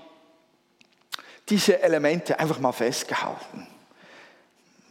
diese 1.51 1.83
Elemente 1.83 2.39
einfach 2.39 2.59
mal 2.59 2.71
festgehalten. 2.71 3.67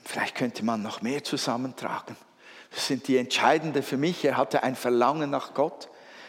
Vielleicht 0.05 0.35
könnte 0.35 0.65
man 0.65 0.83
noch 0.83 1.03
mehr 1.03 1.25
zusammentragen. 1.25 2.17
Das 2.71 2.87
sind 2.87 3.09
die 3.09 3.17
entscheidenden 3.17 3.83
für 3.83 3.97
mich. 3.97 4.25
Er 4.25 4.37
hatte 4.37 4.63
ein 4.63 4.77
Verlangen 4.77 5.31
nach 5.31 5.55
Gott. 5.55 5.89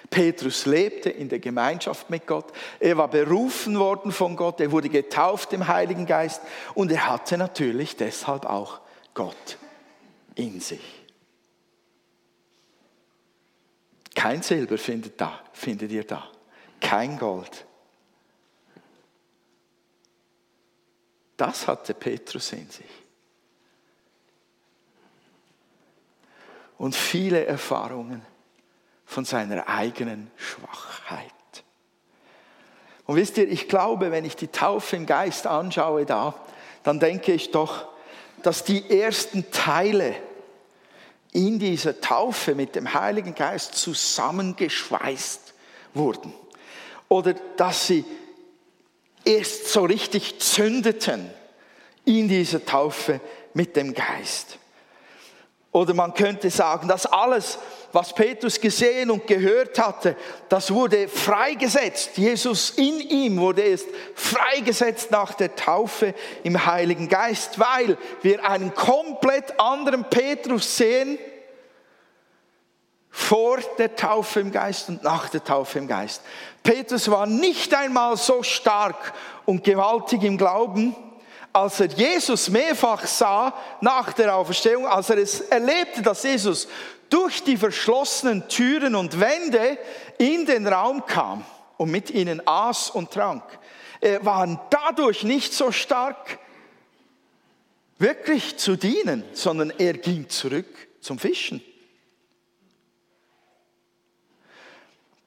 Petrus 0.10 0.66
lebte 0.66 1.10
in 1.10 1.30
der 1.30 1.40
Gemeinschaft 1.40 2.10
mit 2.10 2.28
Gott. 2.28 2.52
Er 2.80 2.98
war 2.98 3.10
berufen 3.10 3.78
worden 3.78 4.12
von 4.12 4.36
Gott. 4.36 4.60
Er 4.60 4.72
wurde 4.72 4.90
getauft 4.90 5.54
im 5.54 5.68
Heiligen 5.68 6.06
Geist. 6.06 6.42
Und 6.74 6.92
er 6.92 7.08
hatte 7.08 7.38
natürlich 7.38 7.98
deshalb 7.98 8.46
auch 8.46 8.80
Gott 9.14 9.58
in 10.36 10.60
sich. 10.60 11.06
Kein 14.16 14.42
Silber 14.42 14.78
findet, 14.78 15.20
da, 15.20 15.40
findet 15.54 15.92
ihr 15.92 16.06
da. 16.06 16.28
Kein 16.80 17.18
Gold. 17.18 17.66
Das 21.42 21.68
hatte 21.68 21.96
Petrus 21.96 22.54
in 22.54 22.70
sich. 22.70 22.86
Und 26.78 26.96
viele 26.96 27.48
Erfahrungen 27.48 28.24
von 29.08 29.26
seiner 29.26 29.68
eigenen 29.68 30.30
Schwachheit. 30.36 31.34
Und 33.08 33.16
wisst 33.16 33.40
ihr, 33.40 33.50
ich 33.50 33.68
glaube, 33.68 34.12
wenn 34.12 34.24
ich 34.24 34.36
die 34.36 34.50
Taufe 34.50 34.96
im 34.96 35.08
Geist 35.08 35.48
anschaue 35.48 36.06
da, 36.06 36.36
dann 36.84 37.00
denke 37.00 37.34
ich 37.34 37.50
doch, 37.50 37.88
dass 38.44 38.64
die 38.64 39.02
ersten 39.02 39.50
Teile 39.50 40.16
in 41.32 41.58
dieser 41.58 42.02
Taufe 42.02 42.54
mit 42.54 42.76
dem 42.76 42.94
Heiligen 42.94 43.34
Geist 43.34 43.74
zusammengeschweißt 43.74 45.56
wurden. 45.96 46.36
Oder 47.10 47.34
dass 47.58 47.88
sie 47.88 48.06
erst 49.26 49.68
so 49.68 49.84
richtig 49.84 50.40
zündeten 50.40 51.30
in 52.06 52.28
dieser 52.28 52.66
Taufe 52.66 53.20
mit 53.54 53.76
dem 53.76 53.94
Geist. 53.94 54.58
Oder 55.72 55.94
man 55.94 56.14
könnte 56.14 56.50
sagen, 56.50 56.88
dass 56.90 57.06
alles, 57.06 57.58
was 57.94 58.14
Petrus 58.14 58.60
gesehen 58.60 59.10
und 59.10 59.26
gehört 59.26 59.80
hatte, 59.80 60.18
das 60.50 60.74
wurde 60.74 61.08
freigesetzt. 61.08 62.18
Jesus 62.18 62.72
in 62.72 63.00
ihm 63.00 63.40
wurde 63.40 63.62
erst 63.62 63.88
freigesetzt 64.16 65.12
nach 65.12 65.34
der 65.34 65.56
Taufe 65.56 66.14
im 66.44 66.66
Heiligen 66.66 67.08
Geist, 67.08 67.58
weil 67.58 67.98
wir 68.22 68.44
einen 68.44 68.74
komplett 68.74 69.58
anderen 69.60 70.04
Petrus 70.10 70.76
sehen, 70.76 71.18
vor 73.12 73.60
der 73.78 73.96
Taufe 73.96 74.40
im 74.40 74.52
Geist 74.52 74.88
und 74.88 75.04
nach 75.04 75.30
der 75.30 75.44
Taufe 75.44 75.78
im 75.78 75.88
Geist. 75.88 76.22
Petrus 76.64 77.12
war 77.12 77.28
nicht 77.28 77.74
einmal 77.74 78.16
so 78.16 78.42
stark 78.42 79.14
und 79.46 79.64
gewaltig 79.64 80.24
im 80.24 80.38
Glauben, 80.38 80.96
als 81.52 81.82
er 81.82 81.88
Jesus 81.88 82.50
mehrfach 82.50 83.06
sah 83.06 83.54
nach 83.82 84.14
der 84.14 84.34
Auferstehung, 84.36 84.88
als 84.88 85.10
er 85.10 85.18
es 85.18 85.42
erlebte, 85.42 86.02
dass 86.02 86.24
Jesus 86.24 86.70
durch 87.10 87.44
die 87.44 87.58
verschlossenen 87.58 88.48
Türen 88.48 88.96
und 88.96 89.20
Wände 89.20 89.78
in 90.18 90.46
den 90.46 90.66
Raum 90.66 91.06
kam 91.06 91.44
und 91.76 91.92
mit 91.92 92.10
ihnen 92.10 92.42
aß 92.46 92.92
und 92.92 93.12
trank. 93.12 93.44
Er 94.00 94.26
war 94.26 94.68
dadurch 94.70 95.24
nicht 95.24 95.54
so 95.54 95.74
stark, 95.74 96.40
wirklich 98.00 98.58
zu 98.58 98.78
dienen, 98.78 99.26
sondern 99.34 99.72
er 99.78 99.94
ging 99.94 100.30
zurück 100.30 100.66
zum 101.02 101.20
Fischen. 101.20 101.62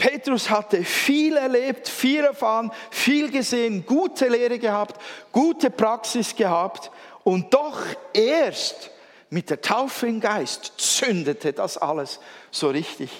Petrus 0.04 0.50
hatte 0.50 0.84
viel 0.84 1.38
erlebt, 1.38 1.88
viel 1.88 2.24
erfahren, 2.24 2.70
viel 2.90 3.30
gesehen, 3.30 3.86
gute 3.86 4.28
Lehre 4.28 4.58
gehabt, 4.58 5.00
gute 5.32 5.70
Praxis 5.70 6.36
gehabt 6.36 6.90
und 7.22 7.54
doch 7.54 7.80
erst 8.12 8.90
mit 9.30 9.48
der 9.48 9.62
Taufe 9.62 10.06
im 10.06 10.20
Geist 10.20 10.74
zündete 10.76 11.54
das 11.54 11.78
alles 11.78 12.20
so 12.50 12.68
richtig 12.68 13.10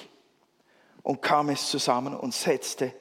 und 1.01 1.23
kam 1.23 1.49
es 1.49 1.71
zusammen 1.71 2.15
und 2.15 2.35
setzte 2.35 2.93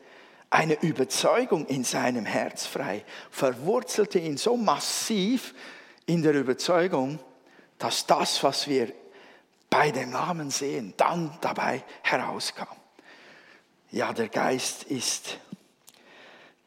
eine 0.48 0.80
Überzeugung 0.80 1.66
in 1.66 1.84
seinem 1.84 2.24
Herz 2.24 2.64
frei, 2.64 3.04
verwurzelte 3.30 4.18
ihn 4.18 4.38
so 4.38 4.56
massiv 4.56 5.52
in 6.06 6.22
der 6.22 6.32
Überzeugung, 6.32 7.18
dass 7.76 8.06
das, 8.06 8.42
was 8.42 8.66
wir 8.66 8.94
bei 9.68 9.90
dem 9.90 10.08
Namen 10.08 10.50
sehen, 10.50 10.94
dann 10.96 11.36
dabei 11.42 11.84
herauskam. 12.00 12.83
Ja, 13.94 14.12
der 14.12 14.28
Geist 14.28 14.82
ist, 14.82 15.38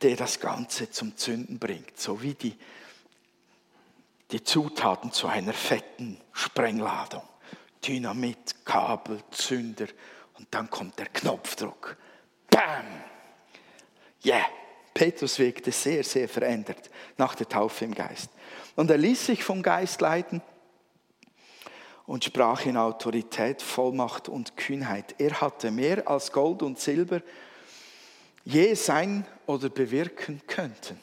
der 0.01 0.15
das 0.15 0.39
Ganze 0.39 0.89
zum 0.89 1.17
Zünden 1.17 1.59
bringt, 1.59 1.99
so 1.99 2.21
wie 2.21 2.33
die, 2.33 2.57
die 4.31 4.41
Zutaten 4.41 5.11
zu 5.11 5.27
einer 5.27 5.51
fetten 5.51 6.21
Sprengladung. 6.31 7.27
Dynamit, 7.85 8.63
Kabel, 8.63 9.19
Zünder 9.31 9.87
und 10.35 10.47
dann 10.51 10.69
kommt 10.69 10.97
der 10.99 11.07
Knopfdruck. 11.07 11.97
Bam! 12.49 12.85
Yeah! 14.23 14.45
Petrus 14.93 15.37
wirkte 15.37 15.73
sehr, 15.73 16.05
sehr 16.05 16.29
verändert 16.29 16.89
nach 17.17 17.35
der 17.35 17.49
Taufe 17.49 17.83
im 17.83 17.93
Geist. 17.93 18.29
Und 18.77 18.89
er 18.89 18.97
ließ 18.97 19.25
sich 19.25 19.43
vom 19.43 19.61
Geist 19.61 19.99
leiten 19.99 20.41
und 22.07 22.23
sprach 22.23 22.65
in 22.65 22.77
Autorität, 22.77 23.61
Vollmacht 23.61 24.29
und 24.29 24.55
Kühnheit. 24.57 25.15
Er 25.19 25.41
hatte 25.41 25.69
mehr 25.69 26.07
als 26.07 26.31
Gold 26.31 26.63
und 26.63 26.79
Silber 26.79 27.21
je 28.45 28.73
sein 28.73 29.25
oder 29.45 29.67
bewirken 29.69 30.41
könnten. 30.47 30.97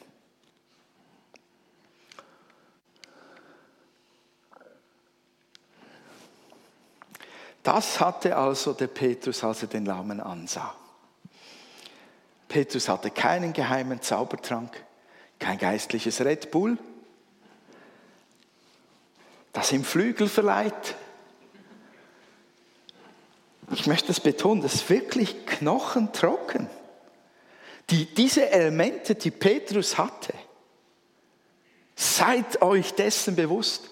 Das 7.61 7.99
hatte 7.99 8.35
also 8.35 8.73
der 8.73 8.87
Petrus, 8.87 9.43
als 9.43 9.61
er 9.61 9.67
den 9.67 9.85
Lahmen 9.85 10.19
ansah. 10.19 10.75
Petrus 12.47 12.89
hatte 12.89 13.11
keinen 13.11 13.53
geheimen 13.53 14.01
Zaubertrank, 14.01 14.83
kein 15.39 15.57
geistliches 15.57 16.21
Red 16.21 16.51
Bull, 16.51 16.77
das 19.55 19.71
ihm 19.71 19.83
Flügel 19.83 20.27
verleiht. 20.27 20.95
Ich 23.71 23.87
möchte 23.87 24.07
das 24.07 24.19
betonen, 24.19 24.61
das 24.61 24.75
ist 24.75 24.89
wirklich 24.89 25.45
knochentrocken. 25.45 26.69
Die, 27.89 28.05
diese 28.05 28.51
Elemente, 28.51 29.15
die 29.15 29.31
Petrus 29.31 29.97
hatte, 29.97 30.33
seid 31.95 32.61
euch 32.61 32.93
dessen 32.93 33.35
bewusst. 33.35 33.89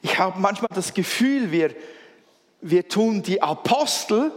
Ich 0.00 0.18
habe 0.18 0.40
manchmal 0.40 0.70
das 0.74 0.94
Gefühl, 0.94 1.52
wir, 1.52 1.74
wir 2.60 2.88
tun 2.88 3.22
die 3.22 3.42
Apostel 3.42 4.32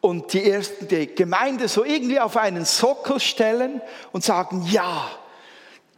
und 0.00 0.32
die, 0.32 0.44
erste, 0.44 0.86
die 0.86 1.14
Gemeinde 1.14 1.68
so 1.68 1.84
irgendwie 1.84 2.18
auf 2.18 2.36
einen 2.36 2.64
Sockel 2.64 3.20
stellen 3.20 3.82
und 4.10 4.24
sagen, 4.24 4.66
ja, 4.68 5.08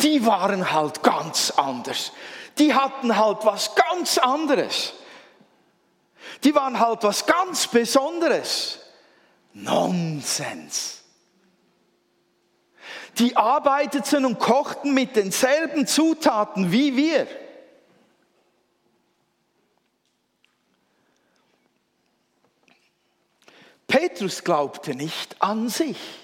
die 0.00 0.26
waren 0.26 0.72
halt 0.72 1.02
ganz 1.02 1.52
anders 1.52 2.12
die 2.58 2.74
hatten 2.74 3.16
halt 3.16 3.44
was 3.44 3.74
ganz 3.74 4.18
anderes. 4.18 4.94
Die 6.42 6.54
waren 6.54 6.78
halt 6.78 7.02
was 7.02 7.26
ganz 7.26 7.66
Besonderes. 7.66 8.80
Nonsens. 9.52 11.02
Die 13.18 13.36
arbeiteten 13.36 14.24
und 14.24 14.38
kochten 14.40 14.92
mit 14.92 15.14
denselben 15.14 15.86
Zutaten 15.86 16.72
wie 16.72 16.96
wir. 16.96 17.26
Petrus 23.86 24.42
glaubte 24.42 24.94
nicht 24.94 25.40
an 25.40 25.68
sich 25.68 26.23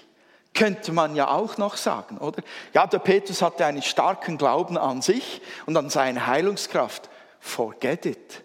könnte 0.53 0.91
man 0.91 1.15
ja 1.15 1.29
auch 1.29 1.57
noch 1.57 1.77
sagen, 1.77 2.17
oder? 2.17 2.43
Ja, 2.73 2.85
der 2.87 2.99
Petrus 2.99 3.41
hatte 3.41 3.65
einen 3.65 3.81
starken 3.81 4.37
Glauben 4.37 4.77
an 4.77 5.01
sich 5.01 5.41
und 5.65 5.77
an 5.77 5.89
seine 5.89 6.27
Heilungskraft. 6.27 7.09
Forget 7.39 8.05
it. 8.05 8.43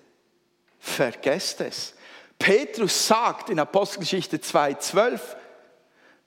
Vergesst 0.79 1.61
es. 1.61 1.95
Petrus 2.39 3.07
sagt 3.07 3.51
in 3.51 3.59
Apostelgeschichte 3.59 4.37
2,12 4.39 5.21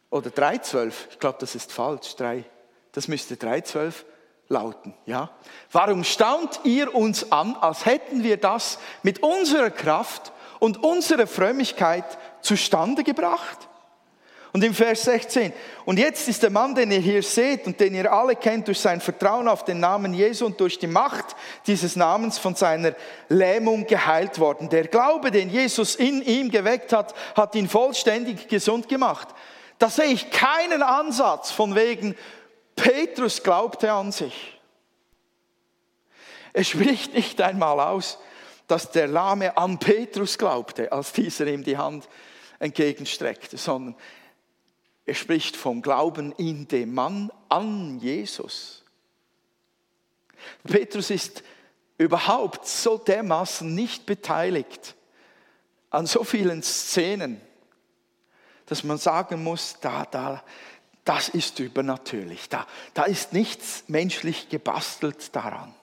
oder 0.10 0.30
3,12, 0.30 0.94
ich 1.12 1.20
glaube, 1.20 1.38
das 1.40 1.56
ist 1.56 1.72
falsch, 1.72 2.16
3, 2.16 2.44
das 2.92 3.08
müsste 3.08 3.36
3,12 3.36 3.94
lauten, 4.50 4.96
ja? 5.06 5.30
Warum 5.72 6.04
staunt 6.04 6.62
ihr 6.64 6.94
uns 6.94 7.32
an, 7.32 7.56
als 7.56 7.86
hätten 7.86 8.24
wir 8.24 8.38
das 8.38 8.80
mit 9.04 9.22
unserer 9.22 9.70
Kraft 9.70 10.34
und 10.60 10.84
unserer 10.84 11.28
Frömmigkeit 11.28 12.18
zustande 12.42 13.04
gebracht? 13.04 13.69
Und 14.52 14.64
im 14.64 14.74
Vers 14.74 15.04
16, 15.04 15.54
und 15.86 16.00
jetzt 16.00 16.28
ist 16.28 16.42
der 16.42 16.50
Mann, 16.50 16.74
den 16.74 16.92
ihr 16.92 17.00
hier 17.00 17.22
seht 17.22 17.68
und 17.68 17.80
den 17.80 17.94
ihr 17.94 18.12
alle 18.12 18.36
kennt, 18.36 18.68
durch 18.68 18.80
sein 18.80 19.00
Vertrauen 19.00 19.48
auf 19.48 19.64
den 19.64 19.80
Namen 19.80 20.14
Jesu 20.14 20.48
und 20.48 20.60
durch 20.60 20.80
die 20.80 20.88
Macht 20.88 21.36
dieses 21.68 21.96
Namens 21.96 22.40
von 22.40 22.56
seiner 22.56 22.96
Lähmung 23.28 23.86
geheilt 23.86 24.40
worden. 24.40 24.68
Der 24.70 24.88
Glaube, 24.88 25.30
den 25.30 25.52
Jesus 25.52 25.96
in 25.96 26.24
ihm 26.24 26.50
geweckt 26.50 26.94
hat, 26.94 27.14
hat 27.36 27.54
ihn 27.54 27.70
vollständig 27.70 28.48
gesund 28.48 28.90
gemacht. 28.90 29.28
Da 29.78 29.88
sehe 29.88 30.06
ich 30.06 30.32
keinen 30.32 30.82
Ansatz 30.82 31.52
von 31.52 31.76
wegen, 31.76 32.16
Petrus 32.76 33.44
glaubte 33.44 33.92
an 33.92 34.12
sich. 34.12 34.60
Es 36.54 36.70
spricht 36.70 37.14
nicht 37.14 37.40
einmal 37.40 37.80
aus, 37.80 38.18
dass 38.68 38.92
der 38.92 39.08
Lahme 39.08 39.58
an 39.58 39.78
Petrus 39.78 40.38
glaubte, 40.38 40.92
als 40.92 41.14
dieser 41.14 41.46
ihm 41.48 41.64
die 41.64 41.78
Hand 41.78 42.08
entgegenstreckte, 42.60 43.58
sondern 43.58 43.96
er 45.10 45.16
spricht 45.16 45.58
vom 45.58 45.82
Glauben 45.82 46.34
in 46.34 46.68
dem 46.68 46.94
Mann 46.94 47.32
an 47.50 48.00
Jesus. 48.00 48.84
Petrus 50.64 51.10
ist 51.10 51.44
überhaupt 51.98 52.68
so 52.68 53.00
dermaßen 53.00 53.74
nicht 53.74 54.06
beteiligt 54.06 54.96
an 55.90 56.06
so 56.06 56.24
vielen 56.24 56.62
Szenen, 56.62 57.42
dass 58.68 58.84
man 58.84 59.00
sagen 59.00 59.44
muss, 59.44 59.78
da, 59.82 60.06
da, 60.06 60.44
das 61.06 61.30
ist 61.30 61.58
übernatürlich. 61.58 62.48
Da, 62.48 62.68
da 62.94 63.06
ist 63.06 63.34
nichts 63.34 63.86
menschlich 63.88 64.50
gebastelt 64.50 65.36
daran. 65.36 65.74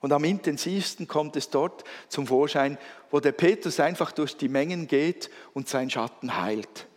Und 0.00 0.12
am 0.12 0.24
intensivsten 0.24 1.06
kommt 1.06 1.36
es 1.36 1.50
dort 1.50 1.84
zum 2.08 2.26
Vorschein, 2.26 2.78
wo 3.12 3.20
der 3.20 3.30
Petrus 3.30 3.78
einfach 3.78 4.10
durch 4.10 4.36
die 4.36 4.48
Mengen 4.48 4.88
geht 4.88 5.30
und 5.54 5.68
sein 5.68 5.88
Schatten 5.88 6.36
heilt. 6.36 6.88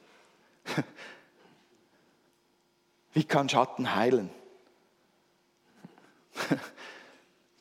Wie 3.18 3.24
kann 3.24 3.50
Schatten 3.50 3.96
heilen? 3.96 4.30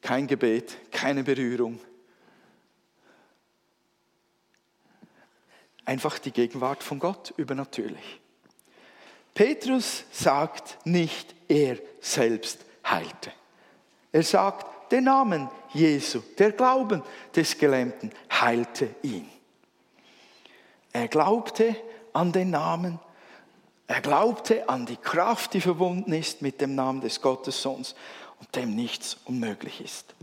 Kein 0.03 0.27
Gebet, 0.27 0.77
keine 0.91 1.25
Berührung. 1.25 1.81
Einfach 5.87 6.19
die 6.19 6.31
Gegenwart 6.31 6.83
von 6.83 6.99
Gott 6.99 7.33
übernatürlich. 7.39 8.21
Petrus 9.33 10.05
sagt 10.13 10.77
nicht, 10.85 11.35
er 11.49 11.79
selbst 12.03 12.59
heilte. 12.85 13.33
Er 14.13 14.25
sagt, 14.25 14.93
der 14.93 15.01
Namen 15.01 15.49
Jesu, 15.73 16.21
der 16.37 16.53
Glauben 16.53 17.03
des 17.35 17.57
Gelähmten 17.57 18.13
heilte 18.31 18.95
ihn. 19.01 19.27
Er 20.93 21.09
glaubte 21.09 21.75
an 22.13 22.31
den 22.31 22.51
Namen 22.51 23.01
er 23.87 24.01
glaubte 24.01 24.69
an 24.69 24.87
die 24.87 24.97
Kraft, 24.97 25.55
die 25.55 25.61
verbunden 25.61 26.13
ist 26.13 26.43
mit 26.43 26.61
dem 26.61 26.75
Namen 26.75 27.01
des 27.01 27.21
Gottessohns 27.21 27.95
und 28.41 28.55
dem 28.57 28.75
nichts 28.75 29.17
unmöglich 29.25 29.81
ist. 29.81 30.15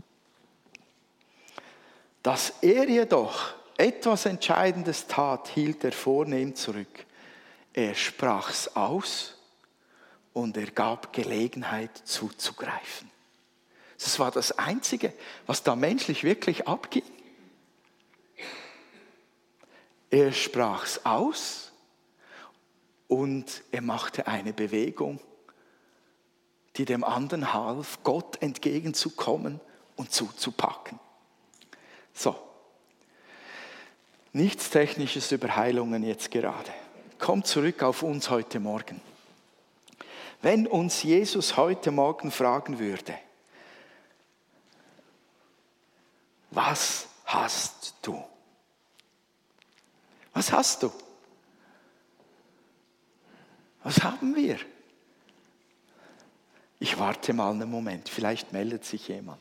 Dass 2.22 2.54
er 2.60 2.88
jedoch 2.88 3.54
etwas 3.76 4.26
Entscheidendes 4.26 5.06
tat, 5.06 5.48
hielt 5.48 5.82
er 5.84 5.92
vornehm 5.92 6.54
zurück. 6.54 7.06
Er 7.72 7.94
sprach's 7.94 8.68
aus 8.76 9.36
und 10.32 10.56
er 10.56 10.70
gab 10.70 11.12
Gelegenheit 11.12 11.96
zuzugreifen. 12.04 13.10
Das 13.98 14.18
war 14.18 14.30
das 14.30 14.58
Einzige, 14.58 15.12
was 15.46 15.62
da 15.62 15.74
menschlich 15.74 16.24
wirklich 16.24 16.68
abging. 16.68 17.04
Er 20.10 20.32
sprach's 20.32 21.00
aus 21.04 21.72
und 23.14 23.62
er 23.70 23.80
machte 23.80 24.26
eine 24.26 24.52
Bewegung, 24.52 25.20
die 26.74 26.84
dem 26.84 27.04
anderen 27.04 27.54
half, 27.54 28.00
Gott 28.02 28.42
entgegenzukommen 28.42 29.60
und 29.94 30.10
zuzupacken. 30.12 30.98
So, 32.12 32.36
nichts 34.32 34.68
Technisches 34.70 35.30
über 35.30 35.54
Heilungen 35.54 36.02
jetzt 36.02 36.32
gerade. 36.32 36.72
komm 37.20 37.44
zurück 37.44 37.84
auf 37.84 38.02
uns 38.02 38.30
heute 38.30 38.58
Morgen. 38.58 39.00
Wenn 40.42 40.66
uns 40.66 41.04
Jesus 41.04 41.56
heute 41.56 41.92
Morgen 41.92 42.32
fragen 42.32 42.80
würde, 42.80 43.14
was 46.50 47.06
hast 47.24 47.94
du? 48.02 48.24
Was 50.32 50.50
hast 50.50 50.82
du? 50.82 50.90
Was 53.84 54.02
haben 54.02 54.34
wir? 54.34 54.58
Ich 56.80 56.98
warte 56.98 57.32
mal 57.32 57.50
einen 57.50 57.70
Moment, 57.70 58.08
vielleicht 58.08 58.52
meldet 58.52 58.84
sich 58.84 59.08
jemand. 59.08 59.40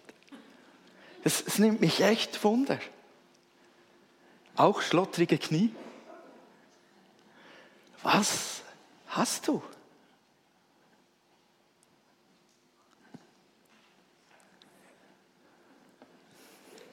Es, 1.23 1.41
es 1.41 1.57
nimmt 1.57 1.81
mich 1.81 2.01
echt 2.01 2.43
Wunder. 2.43 2.79
Auch 4.55 4.81
schlottrige 4.81 5.37
Knie. 5.37 5.73
Was 8.03 8.61
hast 9.07 9.47
du? 9.47 9.63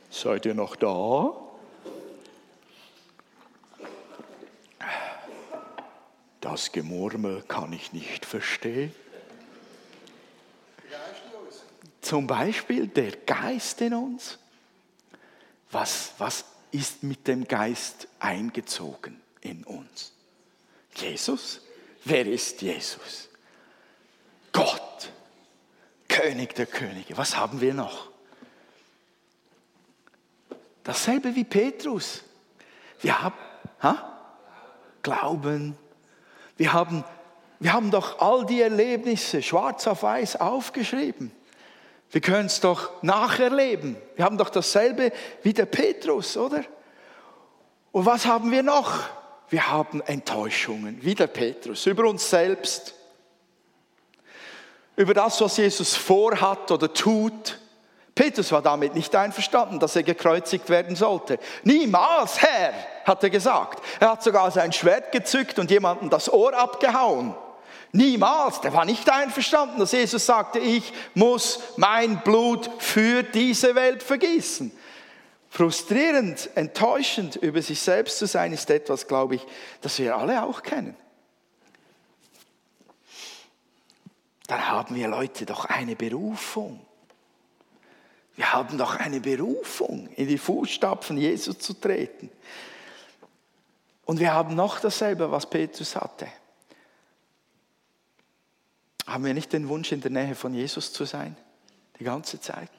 Seid 0.08 0.46
ihr 0.46 0.54
noch 0.54 0.76
da? 0.76 1.49
Das 6.40 6.72
Gemurmel 6.72 7.42
kann 7.42 7.72
ich 7.72 7.92
nicht 7.92 8.24
verstehen. 8.24 8.94
Zum 12.00 12.26
Beispiel 12.26 12.86
der 12.86 13.12
Geist 13.12 13.80
in 13.82 13.94
uns. 13.94 14.38
Was, 15.70 16.14
was 16.18 16.44
ist 16.72 17.02
mit 17.02 17.28
dem 17.28 17.46
Geist 17.46 18.08
eingezogen 18.18 19.20
in 19.42 19.64
uns? 19.64 20.12
Jesus? 20.96 21.60
Wer 22.04 22.26
ist 22.26 22.62
Jesus? 22.62 23.28
Gott, 24.52 25.12
König 26.08 26.54
der 26.54 26.66
Könige. 26.66 27.16
Was 27.16 27.36
haben 27.36 27.60
wir 27.60 27.74
noch? 27.74 28.10
Dasselbe 30.82 31.34
wie 31.34 31.44
Petrus. 31.44 32.22
Wir 33.00 33.22
haben 33.22 33.36
ha? 33.82 34.32
Glauben. 35.02 35.76
Wir 36.60 36.74
haben, 36.74 37.04
wir 37.58 37.72
haben 37.72 37.90
doch 37.90 38.18
all 38.18 38.44
die 38.44 38.60
Erlebnisse 38.60 39.40
schwarz 39.40 39.86
auf 39.86 40.02
weiß 40.02 40.36
aufgeschrieben. 40.42 41.32
Wir 42.10 42.20
können 42.20 42.48
es 42.48 42.60
doch 42.60 43.02
nacherleben. 43.02 43.96
Wir 44.14 44.26
haben 44.26 44.36
doch 44.36 44.50
dasselbe 44.50 45.10
wie 45.42 45.54
der 45.54 45.64
Petrus, 45.64 46.36
oder? 46.36 46.62
Und 47.92 48.04
was 48.04 48.26
haben 48.26 48.50
wir 48.50 48.62
noch? 48.62 49.08
Wir 49.48 49.70
haben 49.70 50.02
Enttäuschungen, 50.02 51.02
wie 51.02 51.14
der 51.14 51.28
Petrus, 51.28 51.86
über 51.86 52.06
uns 52.06 52.28
selbst, 52.28 52.92
über 54.96 55.14
das, 55.14 55.40
was 55.40 55.56
Jesus 55.56 55.96
vorhat 55.96 56.70
oder 56.70 56.92
tut. 56.92 57.58
Petrus 58.20 58.52
war 58.52 58.60
damit 58.60 58.94
nicht 58.94 59.16
einverstanden, 59.16 59.78
dass 59.78 59.96
er 59.96 60.02
gekreuzigt 60.02 60.68
werden 60.68 60.94
sollte. 60.94 61.38
Niemals, 61.64 62.42
Herr, 62.42 62.74
hat 63.06 63.22
er 63.22 63.30
gesagt. 63.30 63.82
Er 63.98 64.10
hat 64.10 64.22
sogar 64.22 64.50
sein 64.50 64.74
Schwert 64.74 65.10
gezückt 65.10 65.58
und 65.58 65.70
jemanden 65.70 66.10
das 66.10 66.30
Ohr 66.30 66.52
abgehauen. 66.52 67.34
Niemals, 67.92 68.60
der 68.60 68.74
war 68.74 68.84
nicht 68.84 69.08
einverstanden, 69.08 69.78
dass 69.78 69.92
Jesus 69.92 70.26
sagte, 70.26 70.58
ich 70.58 70.92
muss 71.14 71.60
mein 71.78 72.20
Blut 72.20 72.68
für 72.76 73.22
diese 73.22 73.74
Welt 73.74 74.02
vergießen. 74.02 74.70
Frustrierend, 75.48 76.50
enttäuschend 76.56 77.36
über 77.36 77.62
sich 77.62 77.80
selbst 77.80 78.18
zu 78.18 78.26
sein, 78.26 78.52
ist 78.52 78.68
etwas, 78.68 79.08
glaube 79.08 79.36
ich, 79.36 79.46
das 79.80 79.98
wir 79.98 80.14
alle 80.14 80.42
auch 80.42 80.62
kennen. 80.62 80.94
Dann 84.46 84.68
haben 84.68 84.94
wir 84.94 85.08
Leute 85.08 85.46
doch 85.46 85.64
eine 85.64 85.96
Berufung. 85.96 86.84
Wir 88.40 88.54
haben 88.54 88.78
doch 88.78 88.96
eine 88.96 89.20
Berufung, 89.20 90.08
in 90.16 90.26
die 90.26 90.38
Fußstapfen 90.38 91.18
Jesus 91.18 91.58
zu 91.58 91.74
treten. 91.74 92.30
Und 94.06 94.18
wir 94.18 94.32
haben 94.32 94.54
noch 94.54 94.80
dasselbe, 94.80 95.30
was 95.30 95.50
Petrus 95.50 95.94
hatte. 95.94 96.26
Haben 99.06 99.26
wir 99.26 99.34
nicht 99.34 99.52
den 99.52 99.68
Wunsch, 99.68 99.92
in 99.92 100.00
der 100.00 100.10
Nähe 100.10 100.34
von 100.34 100.54
Jesus 100.54 100.90
zu 100.94 101.04
sein? 101.04 101.36
Die 101.98 102.04
ganze 102.04 102.40
Zeit? 102.40 102.70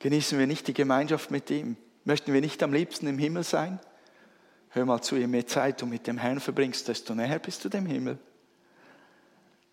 Genießen 0.00 0.38
wir 0.38 0.46
nicht 0.46 0.68
die 0.68 0.74
Gemeinschaft 0.74 1.30
mit 1.30 1.50
ihm? 1.50 1.78
Möchten 2.04 2.34
wir 2.34 2.42
nicht 2.42 2.62
am 2.62 2.74
liebsten 2.74 3.06
im 3.06 3.16
Himmel 3.16 3.44
sein? 3.44 3.80
Hör 4.68 4.84
mal 4.84 5.00
zu, 5.00 5.16
je 5.16 5.26
mehr 5.26 5.46
Zeit 5.46 5.80
du 5.80 5.86
mit 5.86 6.06
dem 6.06 6.18
Herrn 6.18 6.38
verbringst, 6.38 6.86
desto 6.86 7.14
näher 7.14 7.38
bist 7.38 7.64
du 7.64 7.70
dem 7.70 7.86
Himmel. 7.86 8.18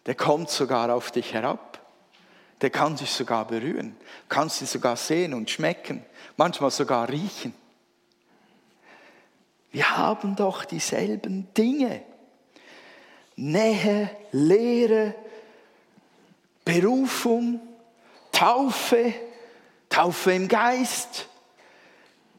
Der 0.05 0.15
kommt 0.15 0.49
sogar 0.49 0.95
auf 0.95 1.11
dich 1.11 1.33
herab. 1.33 1.78
Der 2.61 2.69
kann 2.69 2.95
dich 2.95 3.11
sogar 3.11 3.45
berühren. 3.47 3.95
Kannst 4.27 4.61
ihn 4.61 4.67
sogar 4.67 4.95
sehen 4.95 5.33
und 5.33 5.49
schmecken. 5.49 6.03
Manchmal 6.35 6.71
sogar 6.71 7.07
riechen. 7.09 7.53
Wir 9.71 9.97
haben 9.97 10.35
doch 10.35 10.65
dieselben 10.65 11.53
Dinge. 11.53 12.03
Nähe, 13.35 14.09
Lehre, 14.31 15.15
Berufung, 16.65 17.61
Taufe, 18.31 19.13
Taufe 19.87 20.33
im 20.33 20.47
Geist, 20.47 21.27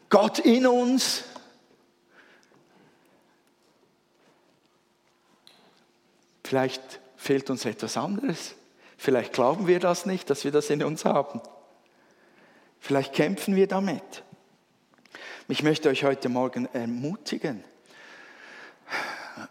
Gott 0.08 0.40
in 0.40 0.66
uns. 0.66 1.24
Vielleicht 6.44 7.00
fehlt 7.16 7.48
uns 7.48 7.64
etwas 7.64 7.96
anderes. 7.96 8.54
Vielleicht 9.02 9.32
glauben 9.32 9.66
wir 9.66 9.80
das 9.80 10.04
nicht, 10.04 10.28
dass 10.28 10.44
wir 10.44 10.50
das 10.50 10.68
in 10.68 10.82
uns 10.82 11.06
haben. 11.06 11.40
Vielleicht 12.80 13.14
kämpfen 13.14 13.56
wir 13.56 13.66
damit. 13.66 14.24
Ich 15.48 15.62
möchte 15.62 15.88
euch 15.88 16.04
heute 16.04 16.28
Morgen 16.28 16.68
ermutigen, 16.74 17.64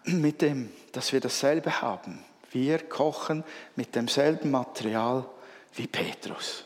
mit 0.03 0.43
dem, 0.43 0.71
dass 0.91 1.13
wir 1.13 1.19
dasselbe 1.19 1.81
haben. 1.81 2.23
Wir 2.51 2.77
kochen 2.77 3.43
mit 3.75 3.95
demselben 3.95 4.51
Material 4.51 5.25
wie 5.73 5.87
Petrus. 5.87 6.65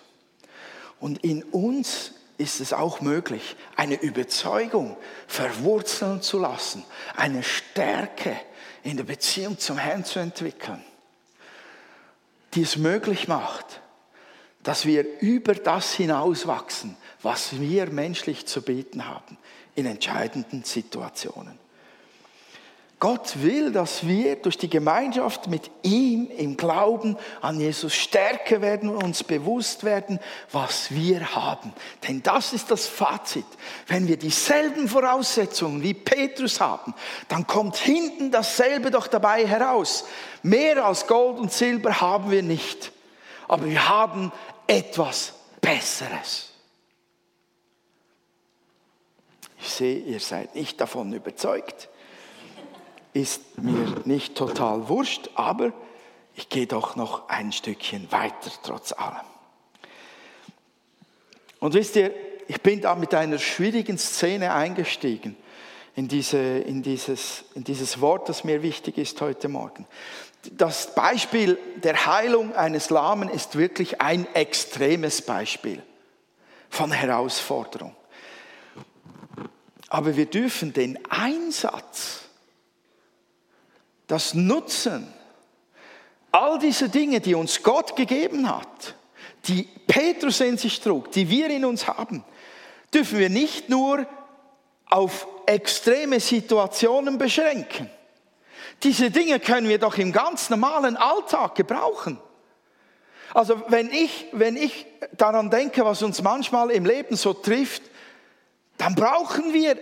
Und 1.00 1.24
in 1.24 1.42
uns 1.42 2.12
ist 2.38 2.60
es 2.60 2.74
auch 2.74 3.00
möglich, 3.00 3.56
eine 3.78 3.96
Überzeugung 3.96 4.98
verwurzeln 5.28 6.22
zu 6.22 6.38
lassen, 6.38 6.84
eine 7.16 7.44
Stärke 7.44 8.36
in 8.84 8.98
der 8.98 9.06
Beziehung 9.06 9.58
zum 9.58 9.78
Herrn 9.78 10.04
zu 10.04 10.20
entwickeln, 10.20 10.84
die 12.56 12.62
es 12.62 12.78
möglich 12.78 13.28
macht, 13.28 13.82
dass 14.64 14.86
wir 14.86 15.06
über 15.22 15.56
das 15.56 15.94
hinauswachsen, 15.94 16.96
was 17.22 17.60
wir 17.60 17.88
menschlich 17.88 18.46
zu 18.46 18.62
bieten 18.62 19.08
haben 19.08 19.38
in 19.76 19.86
entscheidenden 19.86 20.64
Situationen. 20.64 21.63
Gott 23.04 23.44
will, 23.44 23.74
dass 23.74 24.08
wir 24.08 24.38
durch 24.38 24.58
die 24.58 24.70
Gemeinschaft 24.70 25.48
mit 25.48 25.70
ihm 25.82 26.32
im 26.38 26.56
Glauben 26.56 27.18
an 27.42 27.60
Jesus 27.60 27.94
stärker 27.94 28.62
werden 28.62 28.88
und 28.88 29.04
uns 29.04 29.26
bewusst 29.26 29.84
werden, 29.84 30.22
was 30.54 30.90
wir 30.90 31.36
haben. 31.36 31.74
Denn 32.08 32.24
das 32.24 32.54
ist 32.54 32.72
das 32.72 32.88
Fazit. 32.88 33.44
Wenn 33.88 34.08
wir 34.08 34.16
dieselben 34.16 34.88
Voraussetzungen 34.88 35.84
wie 35.84 35.94
Petrus 35.94 36.62
haben, 36.62 36.94
dann 37.28 37.46
kommt 37.46 37.76
hinten 37.76 38.32
dasselbe 38.32 38.90
doch 38.90 39.08
dabei 39.08 39.46
heraus. 39.46 40.06
Mehr 40.42 40.86
als 40.86 41.06
Gold 41.06 41.40
und 41.40 41.52
Silber 41.52 42.00
haben 42.00 42.32
wir 42.32 42.42
nicht, 42.42 42.94
aber 43.50 43.66
wir 43.66 43.90
haben 43.90 44.32
etwas 44.66 45.34
Besseres. 45.60 46.54
Ich 49.60 49.68
sehe, 49.68 49.98
ihr 49.98 50.22
seid 50.22 50.56
nicht 50.56 50.80
davon 50.80 51.12
überzeugt 51.12 51.90
ist 53.14 53.62
mir 53.62 54.02
nicht 54.06 54.36
total 54.36 54.90
wurscht, 54.90 55.30
aber 55.36 55.72
ich 56.36 56.50
gehe 56.50 56.68
doch 56.68 56.96
noch 56.96 57.30
ein 57.30 57.52
Stückchen 57.52 58.12
weiter 58.12 58.52
trotz 58.64 58.92
allem. 58.92 59.26
Und 61.60 61.76
wisst 61.76 61.96
ihr, 61.96 62.14
ich 62.48 62.62
bin 62.62 62.82
da 62.82 62.96
mit 62.96 63.14
einer 63.14 63.40
schwierigen 63.40 63.98
Szene 63.98 64.54
eingestiegen 64.54 65.38
in, 65.96 66.08
diese, 66.08 66.38
in, 66.38 66.82
dieses, 66.82 67.46
in 67.56 67.64
dieses 67.64 68.02
Wort, 68.02 68.28
das 68.30 68.44
mir 68.44 68.64
wichtig 68.64 68.98
ist 68.98 69.22
heute 69.22 69.48
Morgen. 69.48 69.86
Das 70.52 70.94
Beispiel 70.94 71.58
der 71.78 72.06
Heilung 72.06 72.54
eines 72.54 72.90
Lahmen 72.90 73.30
ist 73.30 73.58
wirklich 73.58 74.02
ein 74.02 74.28
extremes 74.34 75.22
Beispiel 75.22 75.82
von 76.70 76.92
Herausforderung. 76.92 77.96
Aber 79.88 80.18
wir 80.18 80.26
dürfen 80.26 80.74
den 80.74 81.00
Einsatz 81.10 82.23
das 84.08 84.34
Nutzen, 84.34 85.12
all 86.32 86.60
diese 86.60 86.90
Dinge, 86.90 87.22
die 87.22 87.36
uns 87.36 87.62
Gott 87.64 87.96
gegeben 87.96 88.50
hat, 88.50 88.96
die 89.46 89.64
Petrus 89.88 90.40
in 90.40 90.58
sich 90.58 90.80
trug, 90.80 91.12
die 91.12 91.30
wir 91.30 91.50
in 91.50 91.66
uns 91.66 91.88
haben, 91.88 92.24
dürfen 92.94 93.20
wir 93.20 93.30
nicht 93.30 93.70
nur 93.70 94.06
auf 94.90 95.28
extreme 95.46 96.20
Situationen 96.20 97.18
beschränken. 97.18 97.90
Diese 98.84 99.12
Dinge 99.12 99.40
können 99.40 99.68
wir 99.68 99.80
doch 99.80 99.98
im 99.98 100.12
ganz 100.12 100.50
normalen 100.50 100.98
Alltag 100.98 101.56
gebrauchen. 101.56 102.20
Also 103.34 103.62
wenn 103.68 103.92
ich, 103.92 104.28
wenn 104.32 104.56
ich 104.56 104.86
daran 105.14 105.50
denke, 105.50 105.84
was 105.86 106.04
uns 106.04 106.22
manchmal 106.22 106.70
im 106.72 106.86
Leben 106.86 107.16
so 107.16 107.34
trifft, 107.34 107.82
dann 108.78 108.96
brauchen 108.96 109.54
wir 109.54 109.78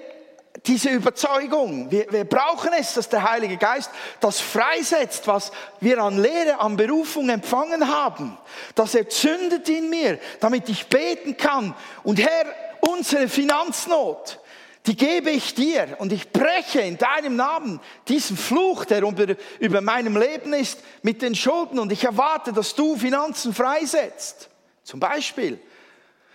diese 0.66 0.90
Überzeugung. 0.90 1.90
Wir, 1.90 2.12
wir 2.12 2.26
brauchen 2.26 2.72
es, 2.78 2.94
dass 2.94 3.10
der 3.10 3.30
Heilige 3.30 3.58
Geist 3.58 3.90
das 4.20 4.40
freisetzt, 4.40 5.28
was 5.28 5.52
wir 5.80 6.00
an 6.00 6.22
Lehre, 6.22 6.60
an 6.60 6.78
Berufung 6.78 7.30
empfangen 7.30 7.88
haben. 7.88 8.38
Das 8.76 8.94
erzündet 8.94 9.68
in 9.70 9.90
mir, 9.90 10.20
damit 10.40 10.70
ich 10.70 10.88
beten 10.88 11.38
kann. 11.38 11.74
Und 12.04 12.20
Herr, 12.20 12.46
unsere 12.82 13.28
Finanznot, 13.28 14.40
die 14.88 14.96
gebe 14.96 15.30
ich 15.30 15.54
dir 15.54 15.96
und 16.00 16.12
ich 16.12 16.32
breche 16.32 16.82
in 16.82 16.98
deinem 16.98 17.36
Namen 17.36 17.80
diesen 18.08 18.36
Fluch, 18.36 18.86
der 18.86 19.04
über, 19.04 19.36
über 19.60 19.82
meinem 19.82 20.18
Leben 20.18 20.54
ist, 20.54 20.80
mit 21.04 21.22
den 21.22 21.36
Schulden 21.36 21.80
und 21.80 21.92
ich 21.92 22.04
erwarte, 22.04 22.52
dass 22.52 22.76
du 22.76 22.98
Finanzen 22.98 23.54
freisetzt. 23.54 24.50
Zum 24.84 25.00
Beispiel. 25.00 25.60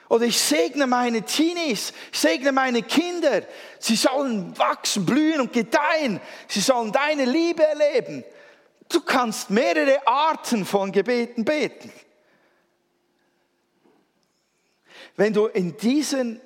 Oder 0.08 0.26
ich 0.26 0.40
segne 0.40 0.86
meine 0.86 1.22
Teenies, 1.22 1.92
ich 2.12 2.18
segne 2.18 2.52
meine 2.52 2.82
Kinder. 2.82 3.42
Sie 3.78 3.96
sollen 3.96 4.56
wachsen, 4.56 5.04
blühen 5.04 5.40
und 5.40 5.52
gedeihen. 5.52 6.20
Sie 6.48 6.60
sollen 6.60 6.92
deine 6.92 7.24
Liebe 7.24 7.64
erleben. 7.64 8.24
Du 8.88 9.00
kannst 9.00 9.50
mehrere 9.50 10.06
Arten 10.06 10.64
von 10.64 10.92
Gebeten 10.92 11.44
beten. 11.44 11.92
Wenn 15.16 15.32
du 15.32 15.46
in 15.46 15.76
diesen 15.76 16.40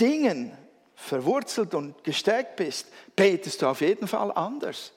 Dingen 0.00 0.56
verwurzelt 0.94 1.74
und 1.74 2.02
gestärkt 2.02 2.56
bist, 2.56 2.88
betest 3.14 3.62
du 3.62 3.66
auf 3.66 3.80
jeden 3.80 4.08
Fall 4.08 4.32
anders. 4.32 4.92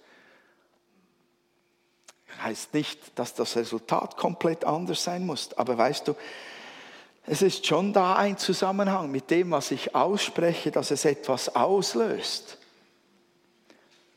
Heißt 2.42 2.74
nicht, 2.74 3.18
dass 3.20 3.34
das 3.34 3.56
Resultat 3.56 4.16
komplett 4.16 4.64
anders 4.64 5.04
sein 5.04 5.26
muss, 5.26 5.54
aber 5.58 5.78
weißt 5.78 6.08
du, 6.08 6.16
es 7.30 7.42
ist 7.42 7.68
schon 7.68 7.92
da 7.92 8.16
ein 8.16 8.38
Zusammenhang 8.38 9.12
mit 9.12 9.30
dem, 9.30 9.52
was 9.52 9.72
ich 9.72 9.94
ausspreche, 9.94 10.72
dass 10.72 10.92
es 10.92 11.04
etwas 11.04 11.54
auslöst. 11.54 12.58